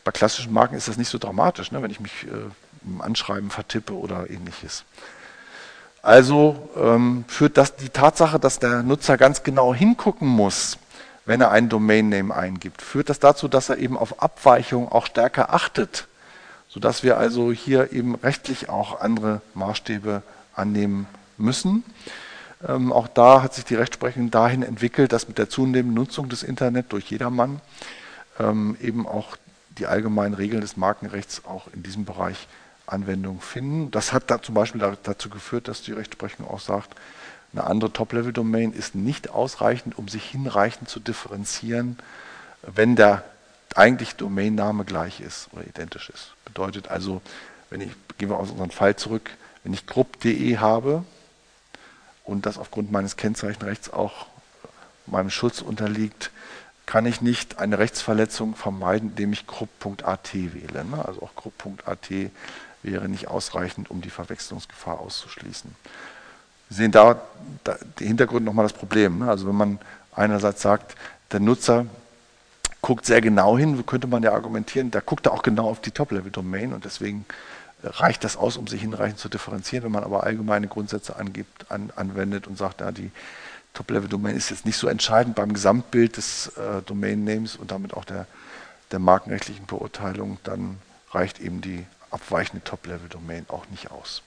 Bei 0.03 0.11
klassischen 0.11 0.53
Marken 0.53 0.75
ist 0.75 0.87
das 0.87 0.97
nicht 0.97 1.09
so 1.09 1.17
dramatisch, 1.17 1.71
ne, 1.71 1.81
wenn 1.81 1.91
ich 1.91 1.99
mich 1.99 2.25
äh, 2.25 2.85
im 2.85 3.01
Anschreiben 3.01 3.49
vertippe 3.49 3.93
oder 3.93 4.29
ähnliches. 4.29 4.83
Also 6.01 6.69
ähm, 6.77 7.25
führt 7.27 7.57
das 7.57 7.75
die 7.75 7.89
Tatsache, 7.89 8.39
dass 8.39 8.59
der 8.59 8.83
Nutzer 8.83 9.17
ganz 9.17 9.43
genau 9.43 9.73
hingucken 9.73 10.27
muss, 10.27 10.77
wenn 11.25 11.41
er 11.41 11.51
einen 11.51 11.69
Domain 11.69 12.09
Name 12.09 12.33
eingibt, 12.33 12.81
führt 12.81 13.09
das 13.09 13.19
dazu, 13.19 13.47
dass 13.47 13.69
er 13.69 13.77
eben 13.77 13.97
auf 13.97 14.23
Abweichungen 14.23 14.89
auch 14.89 15.05
stärker 15.05 15.53
achtet, 15.53 16.07
sodass 16.69 17.03
wir 17.03 17.17
also 17.17 17.51
hier 17.51 17.91
eben 17.91 18.15
rechtlich 18.15 18.69
auch 18.69 19.01
andere 19.01 19.41
Maßstäbe 19.53 20.23
annehmen 20.55 21.05
müssen. 21.39 21.83
Ähm, 22.67 22.91
auch 22.91 23.07
da 23.07 23.41
hat 23.41 23.53
sich 23.53 23.65
die 23.65 23.75
Rechtsprechung 23.75 24.31
dahin 24.31 24.63
entwickelt, 24.63 25.13
dass 25.13 25.27
mit 25.27 25.37
der 25.37 25.49
zunehmenden 25.49 25.93
Nutzung 25.93 26.29
des 26.29 26.43
Internet 26.43 26.91
durch 26.91 27.09
jedermann 27.09 27.61
ähm, 28.39 28.75
eben 28.81 29.07
auch 29.07 29.37
die 29.77 29.85
allgemeinen 29.85 30.33
Regeln 30.33 30.61
des 30.61 30.75
Markenrechts 30.75 31.45
auch 31.45 31.67
in 31.73 31.83
diesem 31.83 32.05
Bereich 32.05 32.47
Anwendung 32.85 33.39
finden. 33.39 33.91
Das 33.91 34.13
hat 34.13 34.29
da 34.29 34.41
zum 34.41 34.55
Beispiel 34.55 34.81
dazu 35.03 35.29
geführt, 35.29 35.67
dass 35.67 35.83
die 35.83 35.93
Rechtsprechung 35.93 36.47
auch 36.47 36.59
sagt, 36.59 36.95
eine 37.53 37.63
andere 37.63 37.91
Top-Level-Domain 37.91 38.73
ist 38.73 38.93
nicht 38.93 39.29
ausreichend, 39.29 39.97
um 39.97 40.07
sich 40.07 40.23
hinreichend 40.23 40.89
zu 40.89 40.99
differenzieren, 40.99 41.97
wenn 42.61 42.95
der 42.95 43.23
eigentlich 43.75 44.15
Domainname 44.15 44.85
gleich 44.85 45.21
ist 45.21 45.49
oder 45.51 45.65
identisch 45.65 46.09
ist. 46.09 46.33
Bedeutet 46.45 46.89
also, 46.89 47.21
wenn 47.69 47.81
ich, 47.81 47.91
gehen 48.17 48.29
wir 48.29 48.37
aus 48.37 48.51
unserem 48.51 48.71
Fall 48.71 48.95
zurück, 48.95 49.31
wenn 49.63 49.73
ich 49.73 49.87
grupp.de 49.87 50.57
habe 50.57 51.03
und 52.29 52.45
das 52.45 52.57
aufgrund 52.57 52.91
meines 52.91 53.17
Kennzeichenrechts 53.17 53.91
auch 53.91 54.27
meinem 55.07 55.29
Schutz 55.29 55.61
unterliegt, 55.61 56.31
kann 56.85 57.05
ich 57.05 57.21
nicht 57.21 57.59
eine 57.59 57.79
Rechtsverletzung 57.79 58.55
vermeiden, 58.55 59.09
indem 59.09 59.33
ich 59.33 59.47
grupp.at 59.47 60.33
wähle. 60.33 60.85
Ne? 60.85 61.03
Also 61.05 61.21
auch 61.21 61.35
grupp.at 61.35 62.09
wäre 62.81 63.09
nicht 63.09 63.27
ausreichend, 63.27 63.91
um 63.91 64.01
die 64.01 64.09
Verwechslungsgefahr 64.09 64.99
auszuschließen. 64.99 65.75
Wir 66.69 66.77
sehen 66.77 66.91
da, 66.91 67.21
da 67.63 67.77
den 67.99 68.07
Hintergrund 68.07 68.45
nochmal 68.45 68.65
das 68.65 68.73
Problem. 68.73 69.19
Ne? 69.19 69.29
Also 69.29 69.47
wenn 69.47 69.55
man 69.55 69.79
einerseits 70.15 70.61
sagt, 70.61 70.95
der 71.31 71.39
Nutzer 71.39 71.85
guckt 72.81 73.05
sehr 73.05 73.21
genau 73.21 73.57
hin, 73.57 73.85
könnte 73.85 74.07
man 74.07 74.23
ja 74.23 74.33
argumentieren, 74.33 74.89
da 74.89 74.99
guckt 74.99 75.25
er 75.25 75.33
auch 75.33 75.43
genau 75.43 75.69
auf 75.69 75.81
die 75.81 75.91
Top-Level-Domain 75.91 76.73
und 76.73 76.85
deswegen 76.85 77.25
reicht 77.83 78.23
das 78.23 78.37
aus, 78.37 78.57
um 78.57 78.67
sich 78.67 78.81
hinreichend 78.81 79.19
zu 79.19 79.29
differenzieren. 79.29 79.85
Wenn 79.85 79.91
man 79.91 80.03
aber 80.03 80.23
allgemeine 80.23 80.67
Grundsätze 80.67 81.15
angibt, 81.15 81.71
an, 81.71 81.91
anwendet 81.95 82.47
und 82.47 82.57
sagt, 82.57 82.81
ja, 82.81 82.91
die 82.91 83.11
Top-Level-Domain 83.73 84.35
ist 84.35 84.49
jetzt 84.49 84.65
nicht 84.65 84.77
so 84.77 84.87
entscheidend 84.87 85.35
beim 85.35 85.53
Gesamtbild 85.53 86.17
des 86.17 86.47
äh, 86.57 86.81
Domain-Names 86.85 87.55
und 87.55 87.71
damit 87.71 87.93
auch 87.93 88.05
der, 88.05 88.25
der 88.91 88.99
markenrechtlichen 88.99 89.65
Beurteilung, 89.65 90.39
dann 90.43 90.77
reicht 91.11 91.39
eben 91.39 91.61
die 91.61 91.85
abweichende 92.11 92.63
Top-Level-Domain 92.63 93.45
auch 93.49 93.65
nicht 93.69 93.91
aus. 93.91 94.23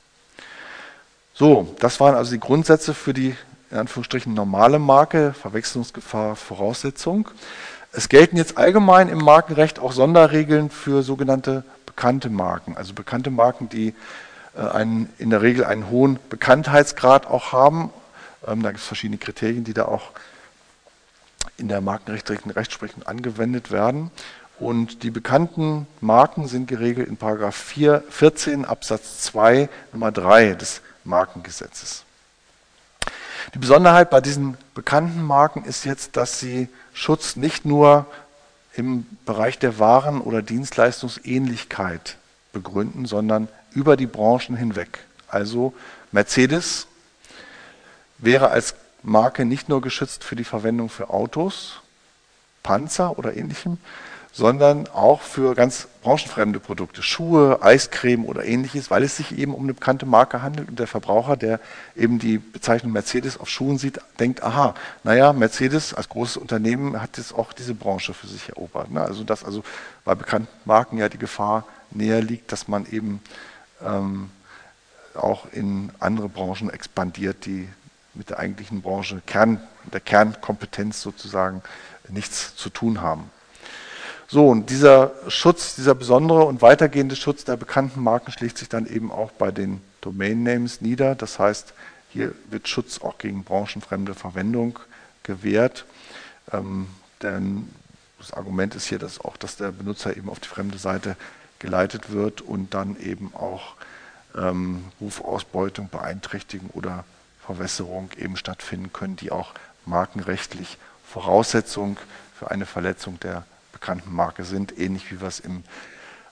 So, 1.35 1.75
das 1.81 1.99
waren 2.01 2.15
also 2.15 2.31
die 2.31 2.41
Grundsätze 2.41 2.95
für 2.95 3.13
die 3.13 3.37
in 3.71 3.79
Anführungsstrichen 3.79 4.35
normale 4.35 4.79
Marke, 4.79 5.33
Verwechslungsgefahr, 5.33 6.37
Voraussetzung. 6.37 7.31
Es 7.91 8.11
gelten 8.11 8.37
jetzt 8.37 8.59
allgemein 8.59 9.09
im 9.09 9.19
Markenrecht 9.19 9.79
auch 9.79 9.93
Sonderregeln 9.93 10.71
für 10.71 11.03
sogenannte 11.03 11.65
bekannte 11.95 12.31
Marken, 12.31 12.77
also 12.77 12.95
bekannte 12.95 13.31
Marken, 13.31 13.69
die 13.69 13.95
äh, 14.57 14.61
einen, 14.61 15.13
in 15.19 15.31
der 15.31 15.43
Regel 15.43 15.65
einen 15.65 15.91
hohen 15.91 16.19
Bekanntheitsgrad 16.31 17.27
auch 17.27 17.53
haben. 17.53 17.93
Ähm, 18.47 18.63
da 18.63 18.71
gibt 18.71 18.81
es 18.81 18.87
verschiedene 18.87 19.19
Kriterien, 19.19 19.65
die 19.65 19.75
da 19.75 19.85
auch 19.85 20.11
in 21.59 21.69
der 21.69 21.81
markenrechtlichen 21.81 22.51
Rechtsprechung 22.51 23.03
angewendet 23.05 23.71
werden. 23.71 24.11
Und 24.59 25.03
die 25.03 25.11
bekannten 25.11 25.87
Marken 26.01 26.47
sind 26.47 26.69
geregelt 26.69 27.09
in 27.09 27.17
Paragraph 27.17 27.57
4, 27.57 28.05
14 28.09 28.65
Absatz 28.65 29.21
2 29.21 29.69
Nummer 29.93 30.13
3 30.13 30.55
des 30.55 30.83
Markengesetzes. 31.05 32.05
Die 33.55 33.59
Besonderheit 33.59 34.09
bei 34.11 34.21
diesen 34.21 34.57
bekannten 34.75 35.23
Marken 35.23 35.65
ist 35.65 35.85
jetzt, 35.85 36.17
dass 36.17 36.39
sie 36.39 36.69
Schutz 36.93 37.37
nicht 37.37 37.65
nur 37.65 38.07
im 38.75 39.07
Bereich 39.27 39.59
der 39.59 39.79
Waren- 39.79 40.21
oder 40.21 40.43
Dienstleistungsähnlichkeit 40.43 42.17
begründen, 42.53 43.07
sondern 43.07 43.49
über 43.73 43.97
die 43.97 44.07
Branchen 44.07 44.57
hinweg. 44.57 45.01
Also 45.29 45.75
Mercedes 46.11 46.87
wäre 48.19 48.51
als 48.51 48.75
Marke 49.03 49.45
nicht 49.45 49.69
nur 49.69 49.81
geschützt 49.81 50.25
für 50.25 50.37
die 50.37 50.45
Verwendung 50.45 50.89
für 50.89 51.11
Autos, 51.11 51.81
Panzer 52.63 53.19
oder 53.19 53.37
ähnlichem, 53.37 53.79
sondern 54.33 54.89
auch 54.89 55.21
für 55.21 55.55
ganz 55.55 55.89
branchenfremde 56.03 56.59
Produkte, 56.59 57.03
Schuhe, 57.03 57.63
Eiscreme 57.63 58.25
oder 58.25 58.45
ähnliches, 58.45 58.91
weil 58.91 59.03
es 59.03 59.19
sich 59.19 59.37
eben 59.37 59.55
um 59.55 59.65
eine 59.65 59.75
bekannte 59.75 60.07
Marke 60.07 60.43
handelt 60.43 60.71
und 60.71 60.79
der 60.79 60.87
Verbraucher, 60.87 61.37
der 61.37 61.61
eben 61.95 62.19
die 62.19 62.39
Bezeichnung 62.39 62.93
Mercedes 62.93 63.39
auf 63.39 63.51
Schuhen 63.51 63.77
sieht, 63.77 64.01
denkt, 64.19 64.43
aha, 64.43 64.75
naja, 65.05 65.35
Mercedes 65.35 65.93
als 65.93 66.09
großes 66.09 66.39
Unternehmen 66.39 67.01
hat 67.01 67.19
jetzt 67.19 67.35
auch 67.35 67.53
diese 67.53 67.75
Branche 67.75 68.15
für 68.15 68.27
sich 68.27 68.49
erobert. 68.49 68.91
Ne? 68.91 69.03
Also 69.03 69.23
dass 69.23 69.45
also 69.45 69.63
bei 70.05 70.15
bekannten 70.15 70.49
Marken 70.65 70.97
ja 70.97 71.11
die 71.11 71.19
Gefahr 71.19 71.67
näher 71.91 72.23
liegt, 72.23 72.53
dass 72.53 72.69
man 72.69 72.87
eben 72.87 73.21
ähm, 73.85 74.31
auch 75.15 75.47
in 75.53 75.93
andere 76.01 76.31
Branchen 76.31 76.71
expandiert, 76.71 77.45
die 77.45 77.69
mit 78.15 78.31
der 78.31 78.39
eigentlichen 78.39 78.81
Branche, 78.81 79.21
Kern, 79.27 79.63
der 79.93 80.01
Kernkompetenz 80.01 81.03
sozusagen 81.03 81.63
nichts 82.09 82.57
zu 82.57 82.71
tun 82.71 83.03
haben. 83.03 83.31
So, 84.33 84.49
und 84.49 84.71
dieser 84.71 85.13
Schutz, 85.29 85.75
dieser 85.75 85.95
besondere 85.95 86.45
und 86.45 86.63
weitergehende 86.63 87.17
Schutz 87.17 87.45
der 87.45 87.59
bekannten 87.59 88.03
Marken 88.03 88.33
schlägt 88.33 88.57
sich 88.57 88.71
dann 88.71 88.87
eben 88.87 89.13
auch 89.13 89.31
bei 89.31 89.51
den 89.51 89.83
Domain 90.01 90.43
Names 90.43 90.81
nieder. 90.81 91.15
Das 91.15 91.39
heißt, 91.39 91.75
hier 92.09 92.33
wird 92.49 92.67
Schutz 92.67 93.03
auch 93.03 93.19
gegen 93.19 93.45
branchenfremde 93.45 94.15
Verwendung 94.15 94.79
gewährt. 95.23 95.85
Ähm, 96.51 96.87
denn 97.21 97.69
das 98.17 98.33
Argument 98.33 98.75
ist 98.75 98.87
hier 98.87 98.99
dass 98.99 99.21
auch, 99.21 99.37
dass 99.37 99.57
der 99.57 99.71
Benutzer 99.71 100.17
eben 100.17 100.31
auf 100.31 100.41
die 100.41 100.49
fremde 100.49 100.79
Seite 100.79 101.15
geleitet 101.59 102.11
wird 102.11 102.41
und 102.41 102.73
dann 102.73 102.99
eben 102.99 103.35
auch 103.35 103.75
ähm, 104.35 104.87
Rufausbeutung, 104.99 105.91
Beeinträchtigung 105.91 106.71
oder 106.71 107.05
Verwässerung 107.45 108.09
eben 108.17 108.39
stattfinden 108.39 108.95
können, 108.95 109.17
die 109.17 109.31
auch 109.31 109.53
markenrechtlich 109.85 110.79
Voraussetzung 111.05 111.99
für 112.35 112.51
eine 112.51 112.65
Verletzung 112.65 113.21
der 113.21 113.45
bekannten 113.83 114.15
Marke 114.15 114.45
sind, 114.45 114.79
ähnlich 114.79 115.11
wie 115.11 115.21
wir 115.21 115.27
es 115.27 115.41
im 115.41 115.65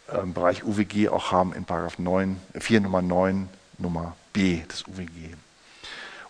äh, 0.06 0.24
Bereich 0.24 0.62
UWG 0.62 1.08
auch 1.08 1.32
haben 1.32 1.52
in 1.52 1.64
Paragraph 1.64 1.98
9, 1.98 2.40
4 2.54 2.80
Nummer 2.80 3.02
9 3.02 3.48
Nummer 3.78 4.16
B 4.32 4.62
des 4.70 4.86
UWG. 4.86 5.34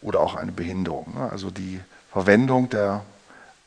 Oder 0.00 0.20
auch 0.20 0.34
eine 0.34 0.50
Behinderung. 0.50 1.14
Ne? 1.14 1.30
Also 1.30 1.50
die 1.50 1.78
Verwendung 2.10 2.70
der, 2.70 3.04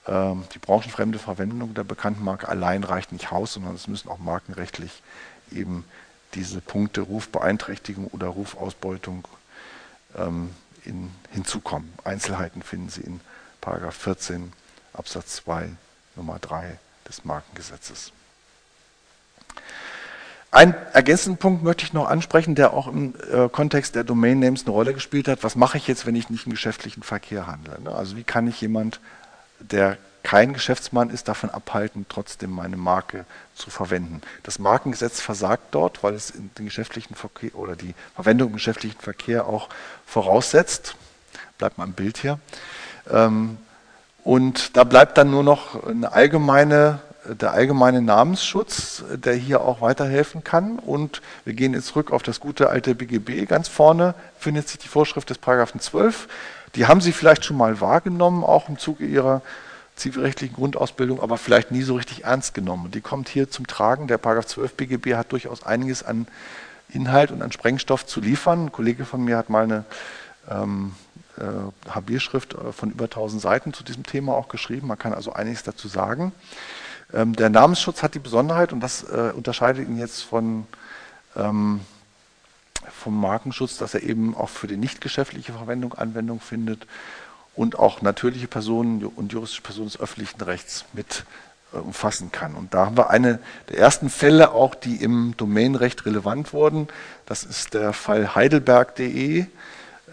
äh, 0.08 0.34
die 0.56 0.58
branchenfremde 0.58 1.20
Verwendung 1.20 1.76
der 1.76 1.84
bekannten 1.84 2.24
Marke 2.24 2.50
allein 2.50 2.84
reicht 2.84 3.12
nicht 3.12 3.32
aus, 3.32 3.54
sondern 3.54 3.76
es 3.76 3.88
müssen 3.88 4.10
auch 4.10 4.18
markenrechtlich 4.18 5.04
eben 5.52 5.86
diese 6.34 6.60
Punkte 6.60 7.02
Rufbeeinträchtigung 7.02 8.08
oder 8.08 8.28
Rufausbeutung 8.30 9.28
ähm, 10.18 10.50
in, 10.86 11.12
hinzukommen. 11.32 11.94
Einzelheiten 12.04 12.64
finden 12.64 12.90
Sie 12.90 13.02
in 13.02 13.22
Paragraph 13.62 13.96
14 13.96 14.52
Absatz 14.94 15.36
2 15.36 15.70
Nummer 16.16 16.40
3 16.40 16.80
des 17.08 17.26
Markengesetzes. 17.26 18.12
Ein 20.54 20.76
ergänzenden 20.94 21.40
Punkt 21.40 21.64
möchte 21.64 21.84
ich 21.84 21.94
noch 21.94 22.08
ansprechen, 22.08 22.54
der 22.54 22.74
auch 22.74 22.88
im 22.88 23.16
äh, 23.32 23.50
Kontext 23.50 23.96
der 23.96 24.04
Domain 24.04 24.38
Names 24.38 24.66
eine 24.66 24.72
Rolle 24.72 24.94
gespielt 24.94 25.28
hat. 25.28 25.44
Was 25.44 25.56
mache 25.56 25.80
ich 25.80 25.88
jetzt, 25.88 26.06
wenn 26.06 26.14
ich 26.14 26.30
nicht 26.30 26.46
im 26.46 26.52
geschäftlichen 26.52 27.02
Verkehr 27.02 27.48
handle? 27.48 27.82
Ne? 27.82 27.92
Also 27.92 28.16
wie 28.18 28.24
kann 28.24 28.46
ich 28.46 28.62
jemand, 28.62 29.00
der 29.60 29.98
kein 30.22 30.54
Geschäftsmann 30.54 31.10
ist, 31.10 31.28
davon 31.28 31.50
abhalten, 31.50 32.06
trotzdem 32.08 32.52
meine 32.52 32.78
Marke 32.78 33.26
zu 33.56 33.72
verwenden? 33.72 34.22
Das 34.44 34.60
Markengesetz 34.60 35.22
versagt 35.22 35.64
dort, 35.72 36.04
weil 36.04 36.14
es 36.14 36.34
den 36.34 36.66
geschäftlichen 36.66 37.16
Verkehr 37.16 37.56
oder 37.56 37.76
die 37.76 37.96
Verwendung 38.14 38.50
im 38.50 38.54
geschäftlichen 38.54 39.00
Verkehr 39.00 39.48
auch 39.48 39.70
voraussetzt. 40.06 40.96
Bleibt 41.58 41.80
mal 41.80 41.86
im 41.86 41.94
Bild 41.94 42.20
hier. 42.20 42.40
Ähm, 43.10 43.58
und 44.24 44.78
da 44.78 44.84
bleibt 44.84 45.18
dann 45.18 45.32
nur 45.32 45.44
noch 45.44 45.84
eine 45.86 46.14
allgemeine, 46.14 47.00
der 47.26 47.52
allgemeine 47.52 48.02
Namensschutz, 48.02 49.04
der 49.14 49.34
hier 49.34 49.62
auch 49.62 49.82
weiterhelfen 49.82 50.44
kann. 50.44 50.80
Und 50.80 51.22
wir 51.44 51.54
gehen 51.54 51.74
jetzt 51.74 51.88
zurück 51.88 52.12
auf 52.12 52.24
das 52.24 52.40
gute 52.40 52.70
alte 52.70 52.96
BGB. 52.96 53.48
Ganz 53.48 53.68
vorne 53.68 54.16
findet 54.40 54.70
sich 54.70 54.80
die 54.80 54.88
Vorschrift 54.88 55.30
des 55.30 55.38
Paragraphen 55.38 55.82
12. 55.82 56.28
Die 56.76 56.88
haben 56.88 57.02
Sie 57.02 57.12
vielleicht 57.12 57.44
schon 57.46 57.58
mal 57.58 57.82
wahrgenommen, 57.82 58.44
auch 58.44 58.70
im 58.70 58.80
Zuge 58.80 59.06
Ihrer 59.06 59.42
zivilrechtlichen 59.96 60.56
Grundausbildung, 60.56 61.22
aber 61.22 61.38
vielleicht 61.38 61.72
nie 61.72 61.84
so 61.84 61.96
richtig 61.96 62.24
ernst 62.24 62.54
genommen. 62.54 62.90
Die 62.92 63.02
kommt 63.02 63.30
hier 63.30 63.50
zum 63.50 63.68
Tragen. 63.68 64.08
Der 64.08 64.18
Paragraph 64.18 64.48
12 64.48 64.74
BGB 64.74 65.16
hat 65.16 65.32
durchaus 65.32 65.64
einiges 65.64 66.02
an 66.02 66.28
Inhalt 66.90 67.32
und 67.32 67.42
an 67.42 67.52
Sprengstoff 67.52 68.06
zu 68.06 68.22
liefern. 68.22 68.66
Ein 68.66 68.72
Kollege 68.72 69.06
von 69.06 69.24
mir 69.24 69.38
hat 69.38 69.50
mal 69.50 69.64
eine 69.64 69.86
ähm, 70.50 70.94
äh, 71.38 71.90
HB-Schrift 71.90 72.54
äh, 72.54 72.72
von 72.72 72.92
über 72.92 73.06
1000 73.06 73.42
Seiten 73.42 73.74
zu 73.74 73.84
diesem 73.84 74.04
Thema 74.04 74.34
auch 74.34 74.48
geschrieben. 74.48 74.88
Man 74.88 75.00
kann 75.00 75.14
also 75.14 75.34
einiges 75.34 75.64
dazu 75.64 75.88
sagen. 75.88 76.32
Ähm, 77.14 77.36
der 77.36 77.50
Namensschutz 77.50 78.04
hat 78.04 78.16
die 78.16 78.20
Besonderheit, 78.20 78.74
und 78.74 78.80
das 78.80 79.04
äh, 79.04 79.32
unterscheidet 79.36 79.88
ihn 79.88 79.98
jetzt 79.98 80.22
von, 80.22 80.66
ähm, 81.36 81.82
vom 82.90 83.20
Markenschutz, 83.20 83.78
dass 83.78 83.94
er 83.94 84.04
eben 84.04 84.36
auch 84.36 84.50
für 84.50 84.68
die 84.68 84.78
nicht 84.78 85.02
geschäftliche 85.02 85.54
Verwendung 85.54 85.94
Anwendung 85.94 86.40
findet 86.40 86.88
und 87.56 87.78
auch 87.78 88.02
natürliche 88.02 88.48
Personen 88.48 89.06
und 89.06 89.32
juristische 89.32 89.62
Personen 89.62 89.88
des 89.88 90.00
öffentlichen 90.00 90.42
Rechts 90.42 90.86
mit 90.94 91.26
äh, 91.74 91.78
umfassen 91.78 92.32
kann. 92.32 92.56
Und 92.56 92.74
da 92.74 92.88
haben 92.88 92.98
wir 92.98 93.10
eine 93.10 93.40
der 93.70 93.78
ersten 93.78 94.10
Fälle 94.10 94.52
auch, 94.52 94.76
die 94.76 94.96
im 94.96 95.36
Domainrecht 95.38 96.06
relevant 96.06 96.54
wurden. 96.54 96.88
Das 97.26 97.44
ist 97.44 97.74
der 97.74 97.94
Fall 97.94 98.36
heidelberg.de, 98.36 99.46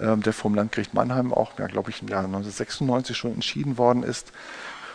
der 0.01 0.33
vom 0.33 0.55
Landgericht 0.55 0.95
Mannheim 0.95 1.33
auch, 1.33 1.59
ja, 1.59 1.67
glaube 1.67 1.91
ich, 1.91 2.03
im 2.03 2.09
Jahr 2.09 2.25
1996 2.25 3.17
schon 3.17 3.35
entschieden 3.35 3.79
worden 3.79 4.03
ist, 4.03 4.33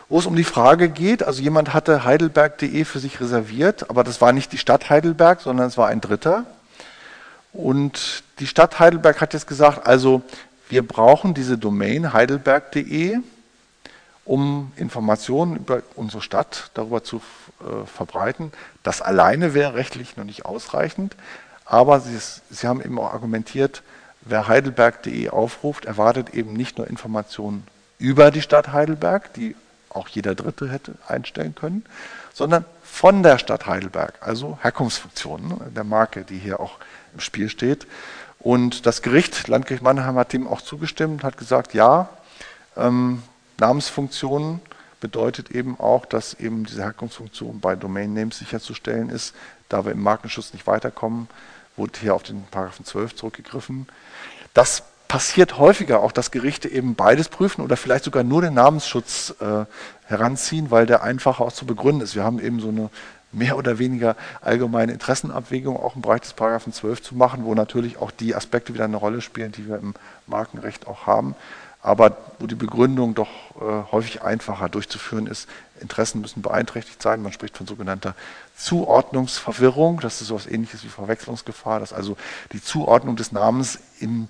wo 0.10 0.20
es 0.20 0.26
um 0.26 0.36
die 0.36 0.44
Frage 0.44 0.89
geht, 0.89 1.24
also 1.24 1.41
jemand 1.41 1.74
hatte 1.74 2.04
heidelberg.de 2.04 2.86
für 2.86 3.00
sich 3.00 3.20
reserviert, 3.20 3.89
aber 3.89 4.04
das 4.04 4.22
war 4.22 4.34
nicht 4.34 4.52
die 4.52 4.58
Stadt 4.58 4.89
Heidelberg, 4.89 5.41
sondern 5.41 5.68
es 5.68 5.78
war 5.78 5.88
ein 5.88 6.02
Dritter. 6.02 6.46
Und 7.54 8.24
die 8.39 8.48
Stadt 8.48 8.80
Heidelberg 8.80 9.22
hat 9.22 9.34
jetzt 9.34 9.48
gesagt, 9.48 9.88
also 9.88 10.22
wir 10.70 10.86
brauchen 10.86 11.34
diese 11.34 11.58
Domain 11.58 12.13
heidelberg.de, 12.13 13.18
um 14.26 14.72
Informationen 14.76 15.56
über 15.56 15.82
unsere 15.96 16.22
Stadt 16.22 16.70
darüber 16.74 17.04
zu 17.04 17.22
äh, 17.62 17.86
verbreiten. 17.86 18.52
Das 18.84 19.02
alleine 19.02 19.54
wäre 19.54 19.76
rechtlich 19.76 20.18
noch 20.18 20.26
nicht 20.26 20.46
ausreichend, 20.46 21.15
aber 21.65 22.00
Sie, 22.00 22.18
Sie 22.52 22.68
haben 22.68 22.82
eben 22.82 23.00
auch 23.00 23.13
argumentiert, 23.13 23.82
wer 24.26 24.48
heidelberg.de 24.48 25.30
aufruft, 25.30 25.86
erwartet 25.86 26.34
eben 26.34 26.54
nicht 26.54 26.78
nur 26.78 26.88
Informationen 26.88 27.66
über 27.98 28.32
die 28.32 28.42
Stadt 28.42 28.74
Heidelberg, 28.74 29.34
die 29.34 29.56
auch 29.90 30.08
jeder 30.10 30.36
Dritte 30.36 30.70
hätte 30.70 30.96
einstellen 31.08 31.56
können, 31.56 31.86
sondern 32.34 32.66
von 32.84 33.24
der 33.24 33.38
Stadt 33.38 33.66
Heidelberg, 33.66 34.16
also 34.22 34.58
Herkunftsfunktionen 34.62 35.48
ne, 35.48 35.58
der 35.76 35.84
Marke, 35.84 36.24
die 36.24 36.38
hier 36.38 36.60
auch 36.60 36.78
im 37.14 37.20
Spiel 37.20 37.50
steht. 37.50 37.88
Und 38.40 38.86
das 38.86 39.02
Gericht, 39.02 39.48
Landgericht 39.48 39.84
Mannheim, 39.84 40.16
hat 40.16 40.34
dem 40.34 40.48
auch 40.48 40.62
zugestimmt, 40.62 41.24
hat 41.24 41.38
gesagt, 41.38 41.74
ja, 41.74 42.10
ähm, 42.76 43.24
Namensfunktionen 43.58 44.60
bedeutet 45.00 45.52
eben 45.52 45.80
auch, 45.80 46.06
dass 46.06 46.34
eben 46.34 46.66
diese 46.66 46.84
Herkunftsfunktion 46.84 47.60
bei 47.60 47.76
Domain 47.76 48.14
Names 48.14 48.40
sicherzustellen 48.40 49.10
ist. 49.10 49.34
Da 49.70 49.86
wir 49.86 49.92
im 49.92 50.02
Markenschutz 50.02 50.54
nicht 50.54 50.68
weiterkommen, 50.68 51.28
wurde 51.78 52.00
hier 52.00 52.16
auf 52.16 52.24
den 52.24 52.44
Paragraphen 52.52 52.86
12 52.86 53.16
zurückgegriffen. 53.16 53.88
Das 54.54 54.84
passiert 55.08 55.60
häufiger, 55.60 56.00
auch 56.02 56.12
dass 56.12 56.32
Gerichte 56.32 56.68
eben 56.68 56.96
beides 56.96 57.30
prüfen 57.30 57.62
oder 57.62 57.78
vielleicht 57.78 58.06
sogar 58.06 58.24
nur 58.24 58.42
den 58.42 58.54
Namensschutz 58.54 59.36
äh, 59.40 59.66
heranziehen, 60.06 60.72
weil 60.72 60.86
der 60.86 61.04
einfacher 61.04 61.44
auch 61.44 61.52
zu 61.52 61.66
begründen 61.66 62.02
ist. 62.02 62.16
Wir 62.16 62.24
haben 62.24 62.40
eben 62.40 62.60
so 62.60 62.70
eine 62.70 62.90
mehr 63.32 63.58
oder 63.58 63.80
weniger 63.80 64.16
allgemeine 64.42 64.94
Interessenabwägung 64.94 65.78
auch 65.78 65.96
im 65.96 66.02
Bereich 66.02 66.22
des 66.22 66.34
Paragraphen 66.34 66.74
12 66.74 67.02
zu 67.02 67.16
machen, 67.16 67.44
wo 67.44 67.54
natürlich 67.54 67.98
auch 67.98 68.12
die 68.12 68.34
Aspekte 68.34 68.74
wieder 68.74 68.86
eine 68.86 68.98
Rolle 68.98 69.22
spielen, 69.22 69.52
die 69.52 69.68
wir 69.68 69.78
im 69.78 69.94
Markenrecht 70.26 70.88
auch 70.88 71.06
haben 71.06 71.36
aber 71.86 72.17
wo 72.39 72.48
die 72.48 72.56
Begründung 72.56 73.13
doch 73.13 73.30
äh, 73.62 73.91
häufig 73.91 74.24
einfacher 74.24 74.69
durchzuführen 74.69 75.28
ist. 75.28 75.48
Interessen 75.80 76.19
müssen 76.19 76.41
beeinträchtigt 76.41 77.00
sein. 77.00 77.21
Man 77.21 77.32
spricht 77.32 77.56
von 77.56 77.67
sogenannter 77.67 78.15
Zuordnungsverwirrung. 78.58 80.00
Das 80.00 80.19
ist 80.19 80.30
so 80.30 80.36
etwas 80.36 80.52
ähnliches 80.52 80.84
wie 80.84 80.89
Verwechslungsgefahr, 80.89 81.80
dass 81.80 81.93
also 81.93 82.17
die 82.54 82.62
Zuordnung 82.63 83.15
des 83.17 83.32
Namens 83.32 83.80
im, 84.00 84.28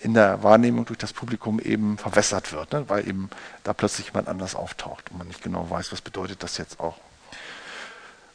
in 0.00 0.12
der 0.12 0.42
Wahrnehmung 0.42 0.84
durch 0.84 0.98
das 0.98 1.14
Publikum 1.14 1.60
eben 1.60 1.96
verwässert 1.96 2.52
wird, 2.52 2.72
ne? 2.72 2.84
weil 2.88 3.08
eben 3.08 3.30
da 3.64 3.72
plötzlich 3.72 4.08
jemand 4.08 4.28
anders 4.28 4.54
auftaucht 4.54 5.10
und 5.10 5.18
man 5.18 5.28
nicht 5.28 5.42
genau 5.42 5.70
weiß, 5.70 5.92
was 5.92 6.02
bedeutet 6.02 6.42
das 6.42 6.58
jetzt 6.58 6.78
auch. 6.78 6.96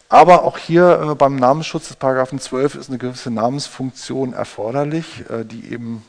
Aber 0.10 0.46
auch 0.46 0.58
hier 0.58 1.12
äh, 1.12 1.16
beim 1.16 1.36
Namensschutz 1.36 1.90
des 1.90 1.98
Paragraphen 1.98 2.40
12 2.40 2.74
ist 2.74 2.90
eine 2.90 2.98
gewisse 2.98 3.30
Namensfunktion 3.30 4.34
erforderlich, 4.34 5.30
äh, 5.30 5.46
die 5.46 5.72
eben 5.72 6.04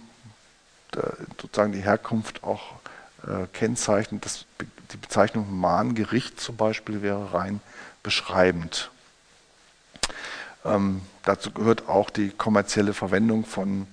sozusagen 1.40 1.72
die 1.72 1.82
Herkunft 1.82 2.44
auch 2.44 2.74
äh, 3.26 3.46
kennzeichnet. 3.52 4.24
Das, 4.24 4.46
die 4.92 4.96
Bezeichnung 4.96 5.58
Mahngericht 5.58 6.40
zum 6.40 6.56
Beispiel 6.56 7.02
wäre 7.02 7.34
rein 7.34 7.60
beschreibend. 8.02 8.90
Ähm, 10.64 11.02
dazu 11.24 11.50
gehört 11.50 11.88
auch 11.88 12.10
die 12.10 12.30
kommerzielle 12.30 12.94
Verwendung 12.94 13.44
von 13.44 13.86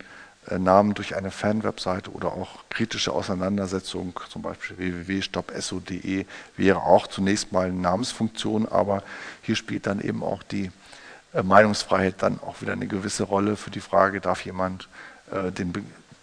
äh, 0.48 0.60
Namen 0.60 0.94
durch 0.94 1.16
eine 1.16 1.32
Fanwebseite 1.32 2.12
oder 2.12 2.34
auch 2.34 2.64
kritische 2.70 3.12
Auseinandersetzung, 3.12 4.20
zum 4.30 4.42
Beispiel 4.42 4.78
www.stopso.de, 4.78 6.26
wäre 6.56 6.82
auch 6.82 7.08
zunächst 7.08 7.52
mal 7.52 7.68
eine 7.68 7.80
Namensfunktion, 7.80 8.68
aber 8.68 9.04
hier 9.42 9.56
spielt 9.56 9.88
dann 9.88 10.00
eben 10.00 10.24
auch 10.24 10.44
die 10.44 10.72
äh, 11.34 11.44
Meinungsfreiheit 11.44 12.16
dann 12.20 12.40
auch 12.40 12.62
wieder 12.62 12.74
eine 12.74 12.88
gewisse 12.88 13.24
Rolle 13.24 13.56
für 13.56 13.72
die 13.72 13.82
Frage, 13.82 14.22
darf 14.22 14.46
jemand 14.46 14.88
äh, 15.32 15.52
den, 15.52 15.74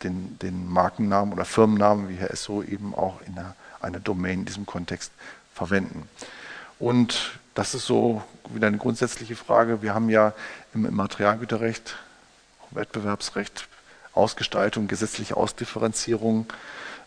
den, 0.04 0.38
den 0.40 0.68
Markennamen 0.68 1.32
oder 1.32 1.44
Firmennamen 1.44 2.08
wie 2.08 2.16
Herr 2.16 2.30
Esso 2.30 2.62
eben 2.62 2.94
auch 2.94 3.20
in 3.26 3.38
einer, 3.38 3.54
einer 3.80 4.00
Domain 4.00 4.40
in 4.40 4.44
diesem 4.44 4.66
Kontext 4.66 5.12
verwenden. 5.54 6.08
Und 6.78 7.38
das 7.54 7.74
ist 7.74 7.86
so 7.86 8.22
wieder 8.52 8.66
eine 8.66 8.78
grundsätzliche 8.78 9.36
Frage. 9.36 9.82
Wir 9.82 9.94
haben 9.94 10.08
ja 10.08 10.32
im 10.74 10.94
Materialgüterrecht, 10.94 11.96
Wettbewerbsrecht, 12.70 13.68
Ausgestaltung, 14.14 14.88
gesetzliche 14.88 15.36
Ausdifferenzierung 15.36 16.46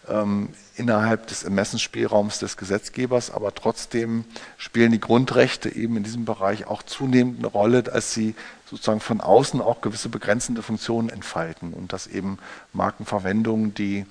ähm, 0.09 0.49
innerhalb 0.75 1.27
des 1.27 1.43
Ermessensspielraums 1.43 2.39
des 2.39 2.57
Gesetzgebers, 2.57 3.31
aber 3.31 3.53
trotzdem 3.55 4.25
spielen 4.57 4.91
die 4.91 4.99
Grundrechte 4.99 5.73
eben 5.73 5.97
in 5.97 6.03
diesem 6.03 6.25
Bereich 6.25 6.67
auch 6.67 6.83
zunehmend 6.83 7.39
eine 7.39 7.47
Rolle, 7.47 7.83
als 7.91 8.13
sie 8.13 8.35
sozusagen 8.69 8.99
von 8.99 9.21
außen 9.21 9.61
auch 9.61 9.81
gewisse 9.81 10.09
begrenzende 10.09 10.61
Funktionen 10.61 11.09
entfalten 11.09 11.73
und 11.73 11.93
dass 11.93 12.07
eben 12.07 12.39
Markenverwendungen, 12.73 13.73
die 13.73 14.05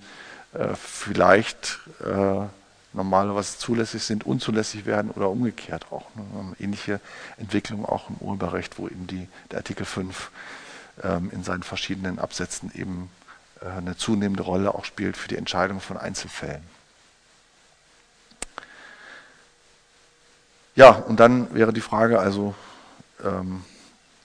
äh, 0.55 0.69
vielleicht 0.75 1.81
äh, 2.05 2.47
normalerweise 2.93 3.59
zulässig 3.59 4.05
sind, 4.05 4.25
unzulässig 4.25 4.87
werden 4.87 5.11
oder 5.11 5.29
umgekehrt 5.29 5.87
auch. 5.91 6.07
Ne? 6.15 6.55
Ähnliche 6.61 7.01
Entwicklung 7.37 7.85
auch 7.85 8.09
im 8.09 8.17
Urheberrecht, 8.17 8.79
wo 8.79 8.87
eben 8.87 9.07
die, 9.07 9.29
der 9.51 9.59
Artikel 9.59 9.85
5 9.85 10.31
ähm, 11.03 11.31
in 11.33 11.43
seinen 11.43 11.65
verschiedenen 11.65 12.19
Absätzen 12.19 12.71
eben 12.75 13.11
eine 13.61 13.97
zunehmende 13.97 14.43
Rolle 14.43 14.75
auch 14.75 14.85
spielt 14.85 15.17
für 15.17 15.29
die 15.29 15.37
Entscheidung 15.37 15.81
von 15.81 15.97
Einzelfällen. 15.97 16.63
Ja, 20.77 20.91
und 20.91 21.21
dann 21.21 21.55
wäre 21.55 21.73
die 21.73 21.81
Frage 21.81 22.19
also, 22.19 22.55
ähm, 23.23 23.65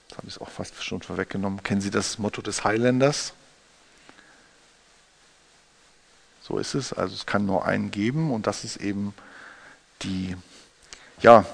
das 0.08 0.18
habe 0.18 0.28
ich 0.28 0.40
auch 0.40 0.48
fast 0.48 0.82
schon 0.82 1.00
vorweggenommen, 1.00 1.62
kennen 1.62 1.80
Sie 1.80 1.90
das 1.90 2.18
Motto 2.18 2.42
des 2.42 2.64
Highlanders? 2.64 3.32
So 6.42 6.58
ist 6.58 6.74
es, 6.74 6.92
also 6.92 7.14
es 7.14 7.26
kann 7.26 7.46
nur 7.46 7.64
einen 7.64 7.92
geben 7.92 8.32
und 8.32 8.48
das 8.48 8.64
ist 8.64 8.78
eben 8.78 9.14
die, 10.02 10.36
ja, 11.20 11.44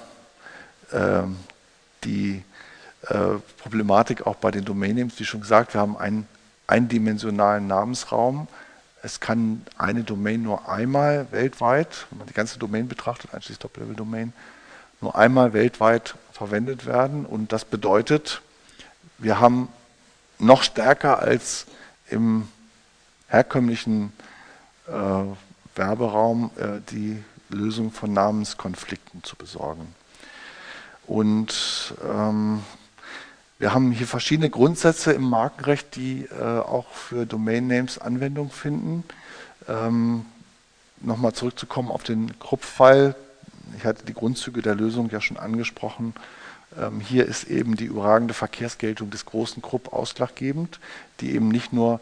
äh, 0.93 1.25
die 2.05 2.43
äh, 3.03 3.39
Problematik 3.59 4.27
auch 4.27 4.37
bei 4.37 4.51
den 4.51 4.65
Domain 4.65 4.97
Names, 4.97 5.19
wie 5.19 5.27
schon 5.27 5.43
gesagt, 5.43 5.75
wir 5.75 5.81
haben 5.83 5.99
einen 5.99 6.27
eindimensionalen 6.67 7.67
Namensraum. 7.67 8.49
Es 9.03 9.21
kann 9.21 9.65
eine 9.79 10.03
Domain 10.03 10.43
nur 10.43 10.69
einmal 10.69 11.27
weltweit, 11.31 12.07
wenn 12.11 12.19
man 12.19 12.27
die 12.27 12.35
ganze 12.35 12.59
Domain 12.59 12.89
betrachtet, 12.89 13.33
einschließlich 13.33 13.59
Top-Level-Domain, 13.61 14.33
nur 15.01 15.17
einmal 15.17 15.53
weltweit 15.53 16.15
verwendet 16.33 16.87
werden. 16.87 17.25
Und 17.25 17.53
das 17.53 17.65
bedeutet, 17.65 18.43
wir 19.19 19.39
haben 19.41 19.69
noch 20.39 20.63
stärker 20.63 21.21
als 21.21 21.67
im 22.09 22.49
herkömmlichen 23.29 24.13
äh, 24.87 24.93
Werberaum 25.75 26.51
äh, 26.57 26.81
die 26.91 27.23
Lösung 27.49 27.93
von 27.93 28.13
Namenskonflikten 28.13 29.23
zu 29.23 29.37
besorgen. 29.37 29.95
Und 31.07 31.95
ähm, 32.05 32.63
wir 33.59 33.73
haben 33.73 33.91
hier 33.91 34.07
verschiedene 34.07 34.51
Grundsätze 34.51 35.13
im 35.13 35.29
Markenrecht, 35.29 35.97
die 35.97 36.27
äh, 36.27 36.43
auch 36.43 36.91
für 36.91 37.27
Domain 37.27 37.67
Names 37.67 37.99
Anwendung 37.99 38.51
finden. 38.51 39.05
Ähm, 39.69 40.27
Nochmal 41.01 41.35
zurückzukommen 41.35 41.91
auf 41.91 42.03
den 42.03 42.39
Krupp-Fall. 42.39 43.15
Ich 43.77 43.85
hatte 43.85 44.05
die 44.05 44.15
Grundzüge 44.15 44.63
der 44.63 44.75
Lösung 44.75 45.11
ja 45.11 45.21
schon 45.21 45.37
angesprochen. 45.37 46.15
Ähm, 46.81 47.01
hier 47.01 47.27
ist 47.27 47.45
eben 47.45 47.77
die 47.77 47.85
überragende 47.85 48.35
Verkehrsgeltung 48.35 49.11
des 49.11 49.27
großen 49.27 49.63
Krupp 49.63 49.93
ausschlaggebend, 49.93 50.81
die 51.21 51.35
eben 51.35 51.49
nicht 51.49 51.73
nur 51.73 52.01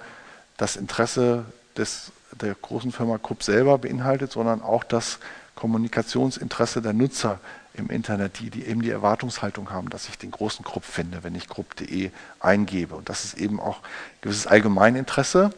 das 0.57 0.77
Interesse 0.77 1.45
des, 1.77 2.13
der 2.41 2.55
großen 2.55 2.93
Firma 2.93 3.19
Krupp 3.19 3.43
selber 3.43 3.79
beinhaltet, 3.79 4.31
sondern 4.31 4.63
auch 4.63 4.85
das 4.85 5.19
Kommunikationsinteresse 5.57 6.81
der 6.81 6.93
Nutzer 6.93 7.41
im 7.75 7.91
Internet, 7.91 8.39
die, 8.39 8.51
die 8.51 8.67
eben 8.67 8.83
die 8.83 8.91
Erwartungshaltung 8.91 9.71
haben, 9.71 9.91
dass 9.91 10.09
ich 10.09 10.17
den 10.17 10.31
großen 10.31 10.65
Grupp 10.65 10.85
finde, 10.85 11.25
wenn 11.25 11.35
ich 11.35 11.49
grupp.de 11.49 12.11
eingebe. 12.41 12.95
Und 12.95 13.09
das 13.09 13.25
ist 13.25 13.35
eben 13.35 13.61
auch 13.61 13.79
ein 13.79 14.21
gewisses 14.23 14.47
Allgemeininteresse, 14.47 15.51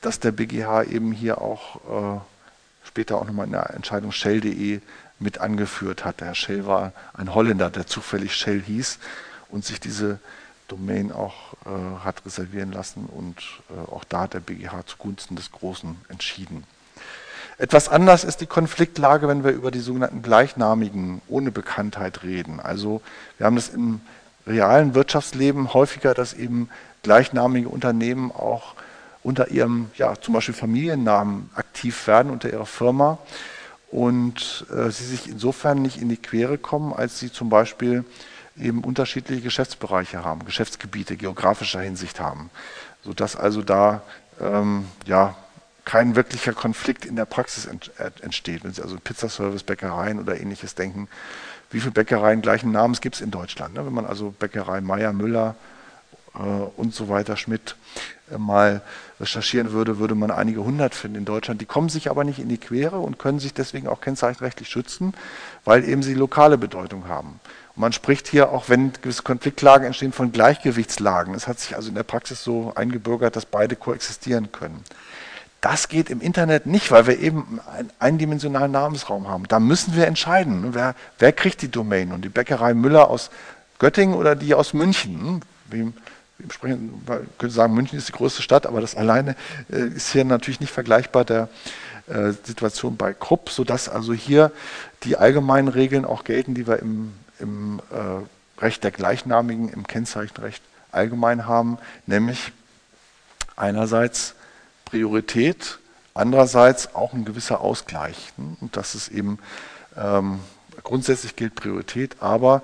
dass 0.00 0.20
der 0.20 0.32
BGH 0.32 0.84
eben 0.84 1.12
hier 1.12 1.40
auch 1.40 2.16
äh, 2.16 2.20
später 2.84 3.18
auch 3.18 3.26
nochmal 3.26 3.46
in 3.46 3.52
der 3.52 3.70
Entscheidung 3.70 4.10
Shell.de 4.10 4.80
mit 5.18 5.38
angeführt 5.38 6.04
hat. 6.04 6.20
Der 6.20 6.28
Herr 6.28 6.34
Shell 6.34 6.66
war 6.66 6.92
ein 7.12 7.34
Holländer, 7.34 7.68
der 7.68 7.86
zufällig 7.86 8.34
Shell 8.34 8.62
hieß 8.62 8.98
und 9.50 9.64
sich 9.64 9.80
diese 9.80 10.18
Domain 10.68 11.12
auch 11.12 11.54
äh, 11.66 12.04
hat 12.04 12.24
reservieren 12.24 12.72
lassen 12.72 13.06
und 13.06 13.38
äh, 13.68 13.90
auch 13.90 14.04
da 14.04 14.22
hat 14.22 14.34
der 14.34 14.40
BGH 14.40 14.86
zugunsten 14.86 15.36
des 15.36 15.50
Großen 15.50 15.96
entschieden. 16.08 16.64
Etwas 17.60 17.90
anders 17.90 18.24
ist 18.24 18.40
die 18.40 18.46
Konfliktlage, 18.46 19.28
wenn 19.28 19.44
wir 19.44 19.50
über 19.50 19.70
die 19.70 19.80
sogenannten 19.80 20.22
gleichnamigen 20.22 21.20
ohne 21.28 21.50
Bekanntheit 21.50 22.22
reden. 22.22 22.58
Also 22.58 23.02
wir 23.36 23.44
haben 23.44 23.56
das 23.56 23.68
im 23.68 24.00
realen 24.46 24.94
Wirtschaftsleben 24.94 25.74
häufiger, 25.74 26.14
dass 26.14 26.32
eben 26.32 26.70
gleichnamige 27.02 27.68
Unternehmen 27.68 28.32
auch 28.32 28.72
unter 29.22 29.50
ihrem, 29.50 29.90
ja, 29.98 30.14
zum 30.18 30.32
Beispiel 30.32 30.54
Familiennamen 30.54 31.50
aktiv 31.54 32.06
werden, 32.06 32.32
unter 32.32 32.50
ihrer 32.50 32.64
Firma 32.64 33.18
und 33.90 34.64
äh, 34.74 34.88
sie 34.90 35.04
sich 35.04 35.28
insofern 35.28 35.82
nicht 35.82 36.00
in 36.00 36.08
die 36.08 36.16
Quere 36.16 36.56
kommen, 36.56 36.94
als 36.94 37.18
sie 37.18 37.30
zum 37.30 37.50
Beispiel 37.50 38.06
eben 38.58 38.82
unterschiedliche 38.82 39.42
Geschäftsbereiche 39.42 40.24
haben, 40.24 40.46
Geschäftsgebiete 40.46 41.18
geografischer 41.18 41.82
Hinsicht 41.82 42.20
haben, 42.20 42.48
sodass 43.04 43.36
also 43.36 43.60
da 43.60 44.00
ähm, 44.40 44.86
ja, 45.04 45.36
kein 45.84 46.16
wirklicher 46.16 46.52
Konflikt 46.52 47.04
in 47.04 47.16
der 47.16 47.24
Praxis 47.24 47.68
entsteht. 48.20 48.64
Wenn 48.64 48.72
Sie 48.72 48.82
also 48.82 48.96
Pizzaservice, 49.02 49.62
Bäckereien 49.62 50.18
oder 50.18 50.40
ähnliches 50.40 50.74
denken, 50.74 51.08
wie 51.70 51.80
viele 51.80 51.92
Bäckereien 51.92 52.42
gleichen 52.42 52.72
Namens 52.72 53.00
gibt 53.00 53.16
es 53.16 53.20
in 53.20 53.30
Deutschland? 53.30 53.74
Ne? 53.74 53.86
Wenn 53.86 53.92
man 53.92 54.06
also 54.06 54.34
Bäckerei 54.36 54.80
Meier, 54.80 55.12
Müller 55.12 55.54
äh, 56.34 56.38
und 56.38 56.94
so 56.94 57.08
weiter, 57.08 57.36
Schmidt 57.36 57.76
äh, 58.30 58.38
mal 58.38 58.82
recherchieren 59.20 59.72
würde, 59.72 59.98
würde 59.98 60.14
man 60.14 60.30
einige 60.30 60.64
hundert 60.64 60.94
finden 60.94 61.18
in 61.18 61.24
Deutschland. 61.24 61.60
Die 61.60 61.66
kommen 61.66 61.88
sich 61.88 62.10
aber 62.10 62.24
nicht 62.24 62.38
in 62.38 62.48
die 62.48 62.58
Quere 62.58 62.98
und 62.98 63.18
können 63.18 63.38
sich 63.38 63.54
deswegen 63.54 63.86
auch 63.86 64.00
kennzeichenrechtlich 64.00 64.68
schützen, 64.68 65.14
weil 65.64 65.88
eben 65.88 66.02
sie 66.02 66.14
lokale 66.14 66.58
Bedeutung 66.58 67.06
haben. 67.06 67.38
Und 67.76 67.80
man 67.82 67.92
spricht 67.92 68.26
hier, 68.26 68.50
auch 68.50 68.68
wenn 68.68 68.92
gewisse 69.00 69.22
Konfliktlagen 69.22 69.86
entstehen, 69.86 70.12
von 70.12 70.32
Gleichgewichtslagen. 70.32 71.34
Es 71.34 71.46
hat 71.46 71.60
sich 71.60 71.76
also 71.76 71.88
in 71.88 71.94
der 71.94 72.02
Praxis 72.02 72.42
so 72.42 72.72
eingebürgert, 72.74 73.36
dass 73.36 73.46
beide 73.46 73.76
koexistieren 73.76 74.50
können. 74.50 74.82
Das 75.60 75.88
geht 75.88 76.08
im 76.08 76.20
Internet 76.20 76.66
nicht, 76.66 76.90
weil 76.90 77.06
wir 77.06 77.18
eben 77.18 77.60
einen 77.74 77.90
eindimensionalen 77.98 78.72
Namensraum 78.72 79.28
haben. 79.28 79.46
Da 79.48 79.60
müssen 79.60 79.94
wir 79.94 80.06
entscheiden, 80.06 80.62
ne? 80.62 80.68
wer, 80.72 80.94
wer 81.18 81.32
kriegt 81.32 81.60
die 81.60 81.70
Domain. 81.70 82.12
Und 82.12 82.24
die 82.24 82.30
Bäckerei 82.30 82.72
Müller 82.72 83.10
aus 83.10 83.30
Göttingen 83.78 84.14
oder 84.14 84.34
die 84.34 84.54
aus 84.54 84.72
München. 84.72 85.42
Wie, 85.70 85.92
wie 86.38 86.52
sprechen, 86.52 87.02
man 87.06 87.26
könnte 87.36 87.54
sagen, 87.54 87.74
München 87.74 87.98
ist 87.98 88.08
die 88.08 88.12
größte 88.12 88.40
Stadt, 88.40 88.66
aber 88.66 88.80
das 88.80 88.94
alleine 88.94 89.36
äh, 89.70 89.88
ist 89.88 90.12
hier 90.12 90.24
natürlich 90.24 90.60
nicht 90.60 90.72
vergleichbar 90.72 91.24
der 91.26 91.48
äh, 92.06 92.32
Situation 92.44 92.96
bei 92.96 93.12
Krupp, 93.12 93.50
sodass 93.50 93.88
also 93.88 94.14
hier 94.14 94.52
die 95.02 95.16
allgemeinen 95.16 95.68
Regeln 95.68 96.06
auch 96.06 96.24
gelten, 96.24 96.54
die 96.54 96.66
wir 96.66 96.78
im, 96.78 97.12
im 97.38 97.80
äh, 97.90 98.62
Recht 98.62 98.82
der 98.82 98.90
Gleichnamigen, 98.90 99.68
im 99.68 99.86
Kennzeichenrecht 99.86 100.62
allgemein 100.90 101.46
haben, 101.46 101.78
nämlich 102.06 102.52
einerseits 103.56 104.34
Priorität, 104.90 105.78
andererseits 106.14 106.94
auch 106.94 107.12
ein 107.12 107.24
gewisser 107.24 107.60
Ausgleich. 107.60 108.32
Ne? 108.36 108.56
Und 108.60 108.76
das 108.76 108.94
ist 108.94 109.08
eben 109.08 109.38
ähm, 109.96 110.40
grundsätzlich 110.82 111.36
gilt 111.36 111.54
Priorität, 111.54 112.16
aber 112.20 112.62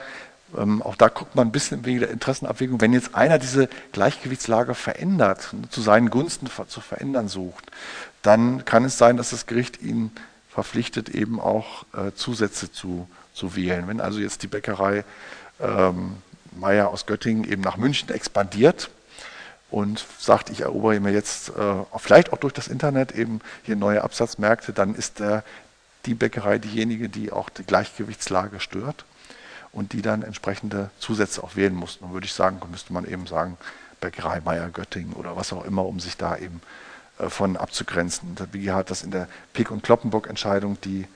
ähm, 0.57 0.83
auch 0.83 0.97
da 0.97 1.09
guckt 1.09 1.37
man 1.37 1.49
ein 1.49 1.53
bisschen 1.53 1.85
wegen 1.85 2.01
der 2.01 2.11
Interessenabwägung, 2.11 2.81
wenn 2.81 2.93
jetzt 2.93 3.15
einer 3.15 3.39
diese 3.39 3.69
Gleichgewichtslage 3.93 4.75
verändert, 4.75 5.53
ne, 5.53 5.69
zu 5.71 5.81
seinen 5.81 6.11
Gunsten 6.11 6.49
zu 6.69 6.81
verändern 6.81 7.29
sucht, 7.29 7.71
dann 8.23 8.65
kann 8.65 8.85
es 8.85 8.99
sein, 8.99 9.17
dass 9.17 9.31
das 9.31 9.47
Gericht 9.47 9.83
ihn 9.83 10.11
verpflichtet, 10.49 11.09
eben 11.09 11.41
auch 11.41 11.85
äh, 11.95 12.12
Zusätze 12.15 12.73
zu, 12.73 13.09
zu 13.33 13.55
wählen. 13.55 13.87
Wenn 13.89 14.01
also 14.01 14.19
jetzt 14.19 14.43
die 14.43 14.49
Bäckerei 14.49 15.05
ähm, 15.61 16.17
Meier 16.53 16.89
aus 16.89 17.07
Göttingen 17.07 17.45
eben 17.45 17.62
nach 17.62 17.77
München 17.77 18.09
expandiert, 18.09 18.91
und 19.70 20.05
sagt, 20.18 20.50
ich 20.50 20.61
erobere 20.61 21.00
mir 21.00 21.12
jetzt 21.12 21.50
äh, 21.50 21.74
vielleicht 21.98 22.33
auch 22.33 22.38
durch 22.38 22.52
das 22.52 22.68
Internet 22.68 23.12
eben 23.12 23.40
hier 23.64 23.76
neue 23.76 24.02
Absatzmärkte, 24.02 24.72
dann 24.72 24.94
ist 24.94 25.18
der, 25.18 25.42
die 26.07 26.14
Bäckerei 26.14 26.59
diejenige, 26.59 27.09
die 27.09 27.33
auch 27.33 27.48
die 27.50 27.64
Gleichgewichtslage 27.64 28.61
stört 28.61 29.05
und 29.72 29.92
die 29.92 30.02
dann 30.02 30.22
entsprechende 30.22 30.90
Zusätze 30.98 31.42
auch 31.42 31.57
wählen 31.57 31.74
muss. 31.74 31.98
Dann 31.98 32.12
würde 32.12 32.26
ich 32.26 32.33
sagen, 32.33 32.61
müsste 32.70 32.92
man 32.92 33.07
eben 33.07 33.26
sagen, 33.26 33.59
Bäckerei 34.00 34.40
Meier 34.40 34.68
Göttingen 34.68 35.14
oder 35.14 35.37
was 35.37 35.52
auch 35.52 35.64
immer, 35.64 35.85
um 35.85 36.00
sich 36.00 36.16
da 36.16 36.37
eben 36.37 36.61
äh, 37.18 37.29
von 37.29 37.57
abzugrenzen. 37.57 38.35
Der 38.37 38.44
BGH 38.44 38.74
hat 38.74 38.90
das 38.90 39.02
in 39.02 39.11
der 39.11 39.29
Pick- 39.52 39.70
und 39.70 39.83
Kloppenburg-Entscheidung, 39.83 40.79
die 40.83 41.07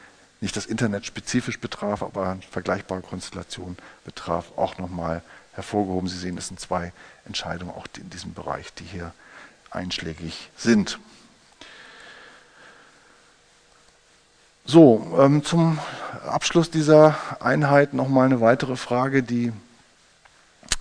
nicht 0.41 0.57
das 0.57 0.67
Internet 0.67 1.07
spezifisch 1.07 1.61
betraf, 1.61 2.03
aber 2.03 2.31
eine 2.31 2.43
vergleichbare 2.43 3.03
Konstellation 3.03 3.77
betraf, 4.05 4.53
auch 4.57 4.79
nochmal 4.79 5.23
hervorgehoben. 5.53 6.09
Sie 6.09 6.19
sehen, 6.19 6.39
es 6.39 6.49
sind 6.49 6.61
zwei 6.61 6.93
Entscheidungen 7.27 7.73
auch 7.75 7.87
in 7.99 8.11
diesem 8.11 8.35
Bereich, 8.35 8.73
die 8.75 8.85
hier 8.85 9.13
einschlägig 9.71 10.51
sind. 10.57 10.99
So, 14.65 15.17
ähm, 15.19 15.45
zum 15.45 15.79
Abschluss 16.27 16.71
dieser 16.71 17.17
Einheit 17.41 17.95
nochmal 17.95 18.27
eine 18.27 18.41
weitere 18.41 18.77
Frage, 18.77 19.23
die 19.23 19.53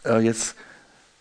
äh, 0.06 0.20
jetzt 0.20 0.56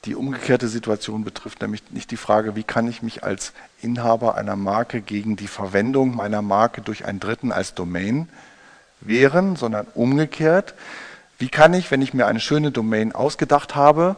die 0.04 0.14
umgekehrte 0.14 0.68
Situation 0.68 1.24
betrifft, 1.24 1.60
nämlich 1.60 1.90
nicht 1.90 2.10
die 2.10 2.16
Frage, 2.16 2.56
wie 2.56 2.62
kann 2.62 2.88
ich 2.88 3.02
mich 3.02 3.24
als 3.24 3.52
Inhaber 3.80 4.36
einer 4.36 4.56
Marke 4.56 5.00
gegen 5.00 5.36
die 5.36 5.48
Verwendung 5.48 6.14
meiner 6.14 6.42
Marke 6.42 6.80
durch 6.80 7.04
einen 7.04 7.20
Dritten 7.20 7.52
als 7.52 7.74
Domain 7.74 8.28
wehren, 9.00 9.56
sondern 9.56 9.86
umgekehrt, 9.94 10.74
wie 11.38 11.48
kann 11.48 11.72
ich, 11.74 11.90
wenn 11.90 12.02
ich 12.02 12.14
mir 12.14 12.26
eine 12.26 12.40
schöne 12.40 12.72
Domain 12.72 13.14
ausgedacht 13.14 13.74
habe, 13.76 14.16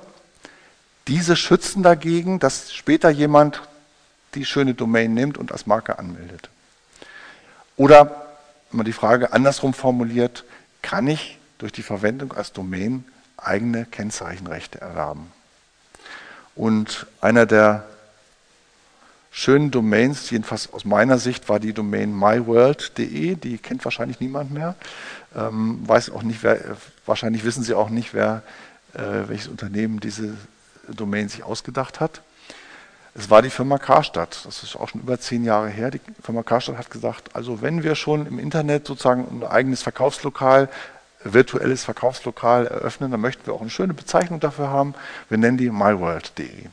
diese 1.06 1.36
schützen 1.36 1.82
dagegen, 1.82 2.38
dass 2.38 2.72
später 2.72 3.10
jemand 3.10 3.62
die 4.34 4.44
schöne 4.44 4.74
Domain 4.74 5.12
nimmt 5.12 5.36
und 5.36 5.52
als 5.52 5.66
Marke 5.66 5.98
anmeldet? 5.98 6.48
Oder, 7.76 8.26
man 8.70 8.86
die 8.86 8.92
Frage 8.92 9.32
andersrum 9.32 9.74
formuliert, 9.74 10.44
kann 10.82 11.08
ich 11.08 11.38
durch 11.58 11.72
die 11.72 11.82
Verwendung 11.82 12.32
als 12.32 12.52
Domain 12.52 13.04
eigene 13.36 13.84
Kennzeichenrechte 13.84 14.80
erwerben? 14.80 15.32
Und 16.54 17.06
einer 17.20 17.46
der 17.46 17.86
schönen 19.40 19.70
Domains, 19.70 20.28
jedenfalls 20.28 20.70
aus 20.72 20.84
meiner 20.84 21.18
Sicht, 21.18 21.48
war 21.48 21.60
die 21.60 21.72
Domain 21.72 22.12
myworld.de. 22.12 23.36
Die 23.36 23.56
kennt 23.56 23.82
wahrscheinlich 23.84 24.20
niemand 24.20 24.50
mehr. 24.50 24.74
Ähm, 25.34 25.80
weiß 25.86 26.10
auch 26.10 26.22
nicht, 26.22 26.42
wer, 26.42 26.58
wahrscheinlich 27.06 27.42
wissen 27.44 27.62
Sie 27.62 27.72
auch 27.72 27.88
nicht, 27.88 28.12
wer, 28.12 28.42
äh, 28.92 29.28
welches 29.28 29.48
Unternehmen 29.48 29.98
diese 29.98 30.36
Domain 30.88 31.30
sich 31.30 31.42
ausgedacht 31.42 32.00
hat. 32.00 32.20
Es 33.14 33.30
war 33.30 33.40
die 33.40 33.48
Firma 33.48 33.78
Karstadt. 33.78 34.44
Das 34.44 34.62
ist 34.62 34.76
auch 34.76 34.90
schon 34.90 35.00
über 35.00 35.18
zehn 35.18 35.42
Jahre 35.44 35.68
her. 35.68 35.90
Die 35.90 36.00
Firma 36.22 36.42
Karstadt 36.42 36.76
hat 36.76 36.90
gesagt, 36.90 37.34
also 37.34 37.62
wenn 37.62 37.82
wir 37.82 37.94
schon 37.94 38.26
im 38.26 38.38
Internet 38.38 38.86
sozusagen 38.86 39.26
ein 39.30 39.48
eigenes 39.48 39.82
Verkaufslokal, 39.82 40.68
virtuelles 41.24 41.84
Verkaufslokal 41.84 42.66
eröffnen, 42.66 43.10
dann 43.10 43.20
möchten 43.20 43.46
wir 43.46 43.54
auch 43.54 43.62
eine 43.62 43.70
schöne 43.70 43.94
Bezeichnung 43.94 44.38
dafür 44.38 44.68
haben. 44.68 44.94
Wir 45.30 45.38
nennen 45.38 45.56
die 45.56 45.70
myworld.de. 45.70 46.66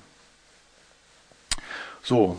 So, 2.03 2.37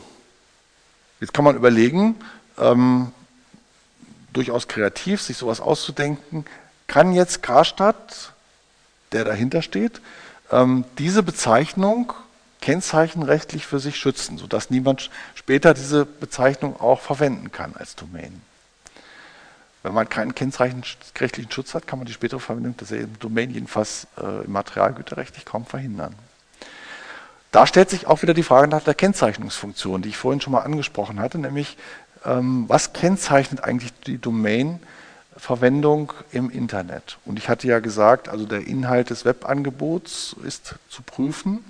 jetzt 1.20 1.34
kann 1.34 1.44
man 1.44 1.56
überlegen, 1.56 2.16
ähm, 2.58 3.12
durchaus 4.32 4.68
kreativ, 4.68 5.22
sich 5.22 5.36
sowas 5.36 5.60
auszudenken, 5.60 6.44
kann 6.86 7.12
jetzt 7.12 7.42
Karstadt, 7.42 8.32
der 9.12 9.24
dahinter 9.24 9.62
steht, 9.62 10.00
ähm, 10.50 10.84
diese 10.98 11.22
Bezeichnung 11.22 12.12
kennzeichenrechtlich 12.60 13.66
für 13.66 13.78
sich 13.78 13.96
schützen, 13.96 14.38
sodass 14.38 14.70
niemand 14.70 15.10
später 15.34 15.74
diese 15.74 16.04
Bezeichnung 16.04 16.78
auch 16.80 17.00
verwenden 17.00 17.52
kann 17.52 17.74
als 17.76 17.94
Domain. 17.94 18.42
Wenn 19.82 19.94
man 19.94 20.08
keinen 20.08 20.34
kennzeichenrechtlichen 20.34 21.52
Schutz 21.52 21.74
hat, 21.74 21.86
kann 21.86 21.98
man 21.98 22.06
die 22.06 22.12
spätere 22.12 22.40
Verwendung 22.40 22.76
derselben 22.76 23.18
Domain 23.20 23.50
jedenfalls 23.50 24.06
äh, 24.20 24.44
im 24.44 24.52
Materialgüterrechtlich 24.52 25.44
kaum 25.44 25.64
verhindern. 25.64 26.14
Da 27.50 27.66
stellt 27.66 27.88
sich 27.88 28.06
auch 28.06 28.22
wieder 28.22 28.34
die 28.34 28.42
Frage 28.42 28.68
nach 28.68 28.82
der 28.82 28.94
Kennzeichnungsfunktion, 28.94 30.02
die 30.02 30.10
ich 30.10 30.18
vorhin 30.18 30.40
schon 30.40 30.52
mal 30.52 30.60
angesprochen 30.60 31.18
hatte, 31.18 31.38
nämlich 31.38 31.76
ähm, 32.24 32.64
was 32.68 32.92
kennzeichnet 32.92 33.64
eigentlich 33.64 33.92
die 34.06 34.18
Domain-Verwendung 34.18 36.12
im 36.30 36.50
Internet? 36.50 37.18
Und 37.24 37.38
ich 37.38 37.48
hatte 37.48 37.66
ja 37.66 37.78
gesagt, 37.78 38.28
also 38.28 38.44
der 38.44 38.66
Inhalt 38.66 39.10
des 39.10 39.24
Webangebots 39.24 40.36
ist 40.44 40.74
zu 40.90 41.02
prüfen. 41.02 41.64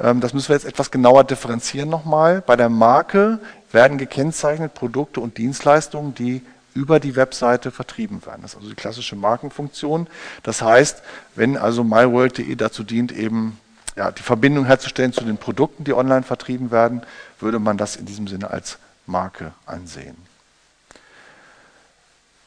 Ähm, 0.00 0.20
das 0.20 0.34
müssen 0.34 0.48
wir 0.48 0.56
jetzt 0.56 0.66
etwas 0.66 0.90
genauer 0.90 1.24
differenzieren 1.24 1.88
nochmal. 1.88 2.42
Bei 2.44 2.56
der 2.56 2.68
Marke 2.68 3.38
werden 3.70 3.98
gekennzeichnet 3.98 4.74
Produkte 4.74 5.20
und 5.20 5.38
Dienstleistungen, 5.38 6.14
die 6.14 6.42
über 6.74 7.00
die 7.00 7.16
Webseite 7.16 7.70
vertrieben 7.70 8.26
werden. 8.26 8.42
Das 8.42 8.52
ist 8.52 8.56
also 8.58 8.68
die 8.68 8.74
klassische 8.74 9.16
Markenfunktion. 9.16 10.08
Das 10.42 10.60
heißt, 10.62 11.02
wenn 11.34 11.56
also 11.56 11.84
myworld.de 11.84 12.54
dazu 12.56 12.84
dient, 12.84 13.12
eben 13.12 13.58
ja, 13.96 14.12
die 14.12 14.22
Verbindung 14.22 14.66
herzustellen 14.66 15.12
zu 15.12 15.24
den 15.24 15.38
Produkten, 15.38 15.84
die 15.84 15.94
online 15.94 16.22
vertrieben 16.22 16.70
werden, 16.70 17.02
würde 17.40 17.58
man 17.58 17.78
das 17.78 17.96
in 17.96 18.06
diesem 18.06 18.28
Sinne 18.28 18.50
als 18.50 18.78
Marke 19.06 19.52
ansehen. 19.64 20.16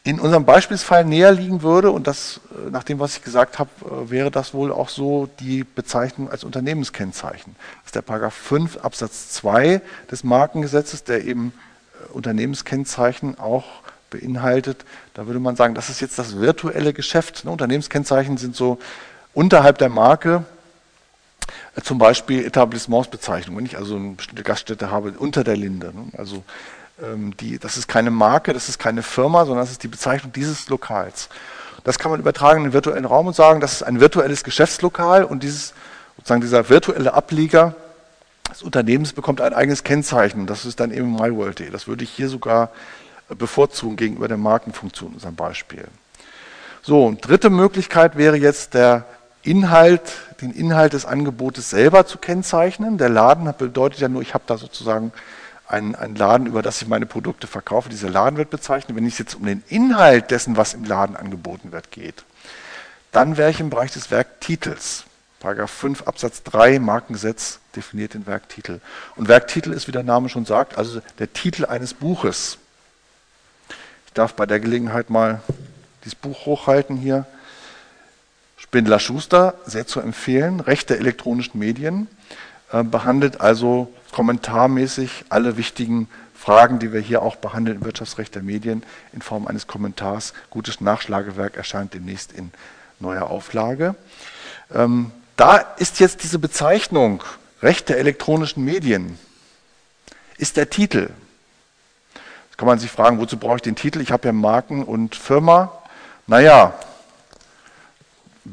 In 0.04 0.20
unserem 0.20 0.45
Beispielsfall 0.45 1.04
näher 1.04 1.32
liegen 1.32 1.62
würde, 1.62 1.91
und 1.91 2.08
das 2.08 2.39
äh, 2.52 2.70
nach 2.70 2.84
dem, 2.84 3.00
was 3.00 3.18
ich 3.18 3.24
gesagt 3.24 3.60
habe, 3.60 3.70
äh, 3.86 4.10
wäre 4.10 4.32
das 4.32 4.54
wohl 4.54 4.72
auch 4.72 4.89
so 4.89 5.30
die 5.39 5.64
Bezeichnung 5.64 6.32
als 6.32 6.43
Unternehmenskennzeichen. 6.43 7.56
Das 7.58 7.88
ist 7.88 7.95
der 7.95 8.02
Paragraph 8.02 8.34
5 8.34 8.78
Absatz 8.78 9.30
2 9.30 9.82
des 10.10 10.24
Markengesetzes, 10.24 11.04
der 11.04 11.26
eben 11.26 11.52
Unternehmenskennzeichen 12.14 13.39
auch 13.39 13.66
beinhaltet. 14.10 14.86
Da 15.14 15.28
würde 15.28 15.39
man 15.39 15.56
sagen, 15.56 15.76
das 15.76 15.89
ist 15.89 16.00
jetzt 16.00 16.18
das 16.18 16.38
virtuelle 16.38 16.93
Geschäft. 16.93 17.43
Ne? 17.45 17.52
Unternehmenskennzeichen 17.52 18.38
sind 18.38 18.56
so 18.56 18.80
unterhalb 19.34 19.78
der 19.80 19.89
Marke, 19.89 20.38
äh, 20.38 20.59
zum 21.84 21.97
Beispiel 21.97 22.45
Etablissementsbezeichnung, 22.45 23.57
wenn 23.57 23.65
ich 23.65 23.78
also 23.78 23.95
eine 23.95 24.11
bestimmte 24.11 24.43
Gaststätte 24.43 24.91
habe 24.91 25.13
unter 25.17 25.43
der 25.43 25.55
Linde. 25.55 25.88
Ne? 25.88 26.07
Also 26.17 26.43
ähm, 27.01 27.36
die, 27.38 27.59
das 27.59 27.78
ist 27.78 27.88
keine 27.88 28.11
Marke, 28.11 28.53
das 28.53 28.70
ist 28.70 28.80
keine 28.80 29.03
Firma, 29.03 29.45
sondern 29.45 29.63
das 29.63 29.72
ist 29.72 29.84
die 29.84 29.88
Bezeichnung 29.88 30.34
dieses 30.34 30.70
Lokals. 30.70 31.30
Das 31.84 31.97
kann 31.97 32.11
man 32.11 32.20
übertragen 32.20 32.59
in 32.59 32.63
den 32.65 32.74
virtuellen 32.74 33.05
Raum 33.05 33.28
und 33.28 33.36
sagen, 33.36 33.61
das 33.61 33.74
ist 33.74 33.84
ein 33.84 33.99
virtuelles 33.99 34.43
Geschäftslokal 34.43 35.24
und 35.24 35.43
dieses, 35.43 35.74
sozusagen 36.17 36.41
dieser 36.41 36.70
virtuelle 36.70 37.13
Ableger 37.13 37.76
des 38.49 38.63
Unternehmens 38.63 39.13
bekommt 39.13 39.41
ein 39.41 39.53
eigenes 39.53 39.84
Kennzeichen. 39.84 40.45
Das 40.45 40.65
ist 40.65 40.80
dann 40.80 40.91
eben 40.91 41.13
MyWorld.de. 41.13 41.70
Das 41.70 41.88
würde 41.88 42.03
ich 42.03 42.09
hier 42.09 42.30
sogar 42.30 42.72
bevorzugen 43.30 43.95
gegenüber 43.95 44.28
der 44.28 44.38
Markenfunktion 44.38 45.13
unserem 45.13 45.36
Beispiel. 45.36 45.86
So, 46.82 47.15
dritte 47.22 47.49
Möglichkeit 47.49 48.17
wäre 48.17 48.38
jetzt 48.38 48.74
der 48.74 49.05
Inhalt, 49.50 50.14
den 50.41 50.52
Inhalt 50.52 50.93
des 50.93 51.06
Angebotes 51.06 51.72
selber 51.72 52.06
zu 52.06 52.20
kennzeichnen. 52.20 53.00
Der 53.00 53.10
Laden 53.10 53.52
bedeutet 53.58 54.00
ja 54.00 54.08
nur, 54.08 54.22
ich 54.22 54.36
habe 54.36 54.43
da 54.45 54.58
sozusagen 54.58 55.12
einen, 55.68 55.95
einen 55.95 56.16
Laden, 56.16 56.45
über 56.45 56.62
das 56.62 56.80
ich 56.84 56.88
meine 56.88 57.08
Produkte 57.08 57.47
verkaufe. 57.47 57.89
Dieser 57.89 58.12
Laden 58.12 58.38
wird 58.38 58.52
bezeichnet. 58.52 58.95
Wenn 58.95 59.08
es 59.08 59.18
jetzt 59.18 59.34
um 59.34 59.45
den 59.47 59.64
Inhalt 59.68 60.30
dessen, 60.30 60.56
was 60.56 60.76
im 60.76 60.84
Laden 60.84 61.16
angeboten 61.16 61.72
wird, 61.72 61.89
geht, 61.89 62.26
dann 63.12 63.38
wäre 63.38 63.50
ich 63.50 63.60
im 63.60 63.72
Bereich 63.72 63.91
des 63.91 64.12
Werktitels. 64.12 65.06
Paragraph 65.39 65.72
5 65.72 66.04
Absatz 66.04 66.43
3 66.43 66.78
Markengesetz 66.78 67.58
definiert 67.76 68.14
den 68.14 68.28
Werktitel. 68.28 68.82
Und 69.16 69.30
Werktitel 69.30 69.74
ist, 69.74 69.88
wie 69.88 69.91
der 69.91 70.04
Name 70.04 70.30
schon 70.30 70.45
sagt, 70.45 70.78
also 70.78 71.02
der 71.18 71.34
Titel 71.34 71.66
eines 71.66 71.95
Buches. 71.95 72.60
Ich 74.06 74.14
darf 74.14 74.36
bei 74.36 74.45
der 74.45 74.60
Gelegenheit 74.60 75.10
mal 75.10 75.41
dieses 76.04 76.14
Buch 76.14 76.45
hochhalten 76.45 76.97
hier. 76.97 77.26
Spindler 78.70 78.99
Schuster, 78.99 79.55
sehr 79.65 79.88
zu 79.88 79.99
empfehlen, 79.99 80.59
Recht 80.59 80.91
der 80.91 80.99
elektronischen 80.99 81.57
Medien, 81.57 82.07
äh, 82.72 82.84
behandelt 82.84 83.41
also 83.41 83.91
kommentarmäßig 84.11 85.26
alle 85.30 85.57
wichtigen 85.57 86.07
Fragen, 86.36 86.78
die 86.78 86.93
wir 86.93 86.99
hier 86.99 87.24
auch 87.24 87.36
behandeln 87.36 87.80
im 87.80 87.86
Wirtschaftsrecht 87.86 88.36
der 88.36 88.43
Medien 88.43 88.84
in 89.11 89.24
Form 89.24 89.47
eines 89.47 89.65
Kommentars. 89.65 90.34
Gutes 90.51 90.82
Nachschlagewerk 90.82 91.57
erscheint 91.57 91.95
demnächst 91.95 92.32
in 92.32 92.51
neuer 92.99 93.32
Auflage. 93.32 93.95
Ähm, 94.72 95.09
da 95.36 95.57
ist 95.57 95.99
jetzt 95.99 96.22
diese 96.22 96.38
Bezeichnung 96.38 97.24
Recht 97.63 97.89
der 97.89 97.97
elektronischen 97.97 98.63
Medien, 98.63 99.17
ist 100.38 100.57
der 100.57 100.70
Titel. 100.70 101.09
Jetzt 102.49 102.57
kann 102.59 102.67
man 102.67 102.78
sich 102.78 102.91
fragen, 102.91 103.17
wozu 103.17 103.38
brauche 103.38 103.55
ich 103.55 103.61
den 103.63 103.76
Titel? 103.76 103.99
Ich 103.99 104.11
habe 104.11 104.28
ja 104.28 104.32
Marken 104.32 104.84
und 104.84 105.15
Firma. 105.15 105.72
Naja, 106.28 106.76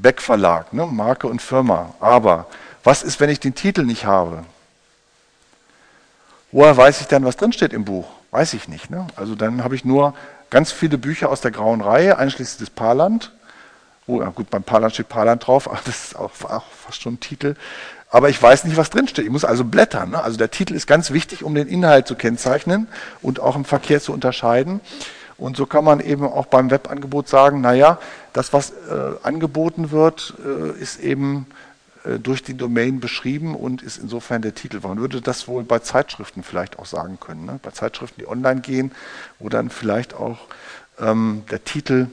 Beck 0.02 0.20
Verlag, 0.20 0.72
ne? 0.72 0.86
Marke 0.86 1.26
und 1.26 1.42
Firma. 1.42 1.94
Aber 2.00 2.46
was 2.84 3.02
ist, 3.02 3.20
wenn 3.20 3.30
ich 3.30 3.40
den 3.40 3.54
Titel 3.54 3.82
nicht 3.82 4.04
habe? 4.04 4.44
Woher 6.52 6.76
weiß 6.76 7.00
ich 7.00 7.06
dann, 7.06 7.24
was 7.24 7.36
drinsteht 7.36 7.72
im 7.72 7.84
Buch? 7.84 8.06
Weiß 8.30 8.54
ich 8.54 8.68
nicht. 8.68 8.90
Ne? 8.90 9.06
Also 9.16 9.34
dann 9.34 9.64
habe 9.64 9.74
ich 9.74 9.84
nur 9.84 10.14
ganz 10.50 10.72
viele 10.72 10.96
Bücher 10.96 11.28
aus 11.30 11.40
der 11.40 11.50
grauen 11.50 11.80
Reihe, 11.80 12.18
einschließlich 12.18 12.58
des 12.58 12.70
Parland. 12.70 13.32
Oh, 14.06 14.20
ja, 14.20 14.28
gut, 14.28 14.50
beim 14.50 14.62
Parland 14.62 14.94
steht 14.94 15.08
Parland 15.08 15.46
drauf, 15.46 15.68
aber 15.68 15.80
das 15.84 16.04
ist 16.06 16.16
auch, 16.16 16.30
auch 16.44 16.64
fast 16.70 17.02
schon 17.02 17.14
ein 17.14 17.20
Titel. 17.20 17.56
Aber 18.08 18.28
ich 18.28 18.40
weiß 18.40 18.64
nicht, 18.64 18.76
was 18.76 18.90
drinsteht. 18.90 19.24
Ich 19.24 19.30
muss 19.30 19.44
also 19.44 19.64
blättern. 19.64 20.10
Ne? 20.10 20.22
Also 20.22 20.38
der 20.38 20.50
Titel 20.50 20.74
ist 20.74 20.86
ganz 20.86 21.10
wichtig, 21.10 21.42
um 21.42 21.54
den 21.54 21.66
Inhalt 21.66 22.06
zu 22.06 22.14
kennzeichnen 22.14 22.86
und 23.20 23.40
auch 23.40 23.56
im 23.56 23.64
Verkehr 23.64 24.00
zu 24.00 24.12
unterscheiden. 24.12 24.80
Und 25.38 25.56
so 25.56 25.66
kann 25.66 25.84
man 25.84 26.00
eben 26.00 26.24
auch 26.24 26.46
beim 26.46 26.70
Webangebot 26.70 27.28
sagen, 27.28 27.60
naja, 27.60 27.98
das, 28.32 28.52
was 28.52 28.70
äh, 28.70 28.74
angeboten 29.22 29.90
wird, 29.90 30.34
äh, 30.44 30.80
ist 30.80 30.98
eben 31.00 31.46
äh, 32.04 32.18
durch 32.18 32.42
die 32.42 32.54
Domain 32.54 33.00
beschrieben 33.00 33.54
und 33.54 33.82
ist 33.82 33.98
insofern 33.98 34.42
der 34.42 34.54
Titel. 34.54 34.80
Man 34.82 34.98
würde 34.98 35.20
das 35.20 35.48
wohl 35.48 35.64
bei 35.64 35.80
Zeitschriften 35.80 36.42
vielleicht 36.42 36.78
auch 36.78 36.86
sagen 36.86 37.18
können. 37.20 37.44
Ne? 37.44 37.60
Bei 37.62 37.70
Zeitschriften, 37.70 38.20
die 38.20 38.28
online 38.28 38.60
gehen, 38.60 38.92
wo 39.38 39.48
dann 39.48 39.70
vielleicht 39.70 40.14
auch 40.14 40.38
ähm, 40.98 41.44
der 41.50 41.64
Titel 41.64 42.08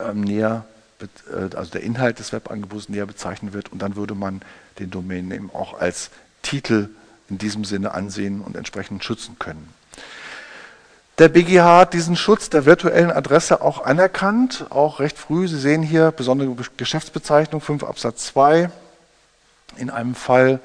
ähm, 0.00 0.22
näher, 0.22 0.64
äh, 1.00 1.54
also 1.56 1.70
der 1.70 1.82
Inhalt 1.82 2.18
des 2.18 2.32
Webangebots 2.32 2.88
näher 2.88 3.06
bezeichnet 3.06 3.52
wird 3.52 3.70
und 3.70 3.80
dann 3.80 3.94
würde 3.94 4.14
man 4.14 4.42
den 4.78 4.90
Domain 4.90 5.30
eben 5.30 5.50
auch 5.52 5.78
als 5.78 6.10
Titel 6.42 6.88
in 7.28 7.38
diesem 7.38 7.64
Sinne 7.64 7.92
ansehen 7.92 8.40
und 8.40 8.56
entsprechend 8.56 9.04
schützen 9.04 9.36
können. 9.38 9.68
Der 11.18 11.28
BGH 11.28 11.78
hat 11.80 11.94
diesen 11.94 12.14
Schutz 12.14 12.48
der 12.48 12.64
virtuellen 12.64 13.10
Adresse 13.10 13.60
auch 13.60 13.84
anerkannt, 13.84 14.66
auch 14.70 15.00
recht 15.00 15.18
früh. 15.18 15.48
Sie 15.48 15.58
sehen 15.58 15.82
hier 15.82 16.12
besondere 16.12 16.54
Geschäftsbezeichnung 16.76 17.60
5 17.60 17.82
Absatz 17.82 18.26
2 18.26 18.70
in 19.78 19.90
einem 19.90 20.14
Fall, 20.14 20.60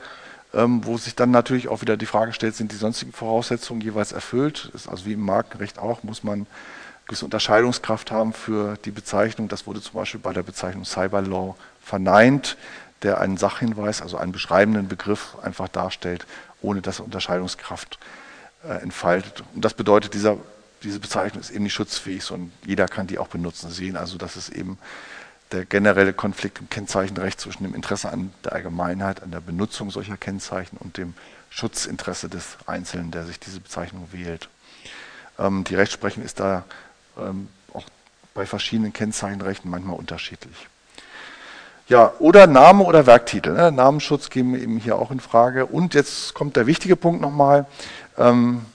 ähm, 0.54 0.86
wo 0.86 0.96
sich 1.00 1.16
dann 1.16 1.32
natürlich 1.32 1.70
auch 1.70 1.82
wieder 1.82 1.98
die 1.98 2.06
Frage 2.06 2.34
stellt, 2.34 2.56
sind 2.56 2.72
die 2.72 2.76
sonstigen 2.76 3.14
Voraussetzungen 3.14 3.82
jeweils 3.82 4.12
erfüllt? 4.12 4.70
Ist 4.76 4.88
also 4.88 5.08
wie 5.08 5.14
im 5.14 5.26
Markenrecht 5.26 5.80
auch, 5.80 6.04
muss 6.04 6.24
man 6.24 6.46
gewisse 7.08 7.26
Unterscheidungskraft 7.26 8.12
haben 8.12 8.32
für 8.32 8.78
die 8.86 8.92
Bezeichnung. 8.92 9.48
Das 9.48 9.66
wurde 9.66 9.82
zum 9.82 9.96
Beispiel 9.96 10.20
bei 10.20 10.34
der 10.34 10.44
Bezeichnung 10.44 10.86
Cyberlaw 10.86 11.56
verneint, 11.82 12.58
der 13.02 13.20
einen 13.20 13.38
Sachhinweis, 13.38 14.04
also 14.04 14.18
einen 14.18 14.32
beschreibenden 14.32 14.88
Begriff 14.88 15.36
einfach 15.42 15.68
darstellt, 15.68 16.28
ohne 16.62 16.82
dass 16.82 17.00
er 17.00 17.06
Unterscheidungskraft 17.06 17.98
hat 17.98 18.23
entfaltet. 18.70 19.44
Und 19.54 19.64
das 19.64 19.74
bedeutet, 19.74 20.14
dieser, 20.14 20.38
diese 20.84 21.00
Bezeichnung 21.00 21.42
ist 21.42 21.52
eben 21.52 21.64
nicht 21.64 21.74
schutzfähig, 21.74 22.24
sondern 22.24 22.52
jeder 22.66 22.88
kann 22.88 23.08
die 23.08 23.20
auch 23.20 23.28
benutzen, 23.28 23.70
sehen. 23.72 23.98
Also 23.98 24.18
das 24.18 24.38
ist 24.38 24.50
eben 24.50 24.78
der 25.52 25.66
generelle 25.66 26.14
Konflikt 26.14 26.60
im 26.60 26.70
Kennzeichenrecht 26.70 27.40
zwischen 27.40 27.64
dem 27.64 27.76
Interesse 27.76 28.12
an 28.12 28.34
der 28.44 28.54
Allgemeinheit, 28.54 29.22
an 29.22 29.32
der 29.32 29.40
Benutzung 29.40 29.92
solcher 29.92 30.18
Kennzeichen 30.18 30.78
und 30.78 30.98
dem 30.98 31.14
Schutzinteresse 31.50 32.30
des 32.30 32.58
Einzelnen, 32.66 33.12
der 33.12 33.26
sich 33.26 33.40
diese 33.40 33.60
Bezeichnung 33.60 34.08
wählt. 34.12 34.50
Ähm, 35.38 35.64
die 35.64 35.76
Rechtsprechung 35.76 36.24
ist 36.24 36.40
da 36.40 36.66
ähm, 37.18 37.48
auch 37.74 37.86
bei 38.34 38.46
verschiedenen 38.46 38.94
Kennzeichenrechten 38.94 39.70
manchmal 39.70 39.98
unterschiedlich. 39.98 40.68
Ja, 41.90 42.14
oder 42.20 42.48
Name 42.48 42.86
oder 42.86 43.06
Werktitel. 43.06 43.52
Ne? 43.52 43.72
Namensschutz 43.72 44.30
gehen 44.30 44.54
wir 44.54 44.62
eben 44.62 44.78
hier 44.78 44.98
auch 44.98 45.12
in 45.12 45.20
Frage. 45.20 45.66
Und 45.66 45.94
jetzt 45.94 46.34
kommt 46.34 46.56
der 46.56 46.66
wichtige 46.66 46.96
Punkt 46.96 47.22
nochmal. 47.22 47.66
Ähm, 48.18 48.66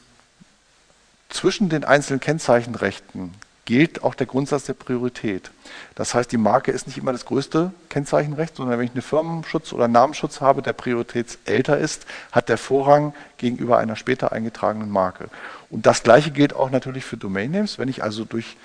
zwischen 1.29 1.69
den 1.69 1.85
einzelnen 1.85 2.21
Kennzeichenrechten 2.21 3.35
gilt 3.69 4.03
auch 4.03 4.15
der 4.15 4.27
Grundsatz 4.27 4.65
der 4.65 4.73
Priorität. 4.73 5.51
Das 5.95 6.15
heißt, 6.15 6.33
die 6.33 6.39
Marke 6.39 6.73
ist 6.73 6.87
nicht 6.87 6.97
immer 6.97 7.13
das 7.13 7.27
größte 7.27 7.71
Kennzeichenrecht, 7.91 8.57
sondern 8.57 8.79
wenn 8.79 8.87
ich 8.87 8.93
einen 8.93 9.03
Firmenschutz 9.03 9.75
oder 9.75 9.89
Namensschutz 9.89 10.41
habe, 10.41 10.63
der 10.63 10.73
prioritätsälter 10.73 11.77
ist, 11.77 12.07
hat 12.33 12.49
der 12.49 12.57
Vorrang 12.57 13.13
gegenüber 13.37 13.77
einer 13.77 13.95
später 13.95 14.33
eingetragenen 14.33 14.89
Marke. 14.89 15.29
Und 15.69 15.85
das 15.85 16.03
Gleiche 16.03 16.31
gilt 16.31 16.55
auch 16.55 16.71
natürlich 16.71 17.05
für 17.05 17.19
Domain 17.19 17.51
Names. 17.51 17.79
Wenn 17.79 17.89
ich 17.89 18.03
also 18.03 18.25
durch 18.25 18.57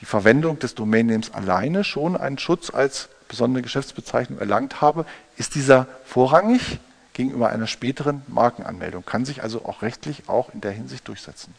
die 0.00 0.06
Verwendung 0.06 0.58
des 0.58 0.74
Domain 0.74 1.06
Names 1.06 1.32
alleine 1.32 1.84
schon 1.84 2.16
einen 2.16 2.38
Schutz 2.38 2.70
als 2.70 3.08
besondere 3.28 3.62
Geschäftsbezeichnung 3.62 4.40
erlangt 4.40 4.80
habe, 4.80 5.06
ist 5.36 5.54
dieser 5.54 5.86
vorrangig 6.04 6.80
gegenüber 7.18 7.48
einer 7.50 7.66
späteren 7.66 8.22
Markenanmeldung, 8.28 9.04
kann 9.04 9.24
sich 9.24 9.42
also 9.42 9.64
auch 9.64 9.82
rechtlich 9.82 10.28
auch 10.28 10.54
in 10.54 10.60
der 10.60 10.70
Hinsicht 10.70 11.08
durchsetzen. 11.08 11.52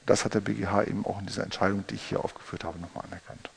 Und 0.00 0.10
das 0.10 0.24
hat 0.24 0.34
der 0.34 0.40
BGH 0.40 0.82
eben 0.82 1.06
auch 1.06 1.20
in 1.20 1.26
dieser 1.26 1.44
Entscheidung, 1.44 1.84
die 1.88 1.94
ich 1.94 2.02
hier 2.02 2.24
aufgeführt 2.24 2.64
habe, 2.64 2.80
nochmal 2.80 3.04
anerkannt. 3.04 3.50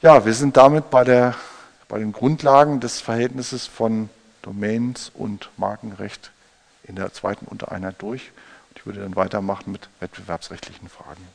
Ja, 0.00 0.24
wir 0.24 0.32
sind 0.32 0.56
damit 0.56 0.88
bei, 0.88 1.04
der, 1.04 1.34
bei 1.88 1.98
den 1.98 2.12
Grundlagen 2.12 2.80
des 2.80 3.02
Verhältnisses 3.02 3.66
von 3.66 4.08
Domains 4.40 5.12
und 5.12 5.50
Markenrecht 5.58 6.30
in 6.84 6.96
der 6.96 7.12
zweiten 7.12 7.44
Untereinheit 7.44 8.00
durch. 8.00 8.30
Und 8.70 8.78
ich 8.78 8.86
würde 8.86 9.00
dann 9.00 9.14
weitermachen 9.14 9.72
mit 9.72 9.90
wettbewerbsrechtlichen 10.00 10.88
Fragen. 10.88 11.28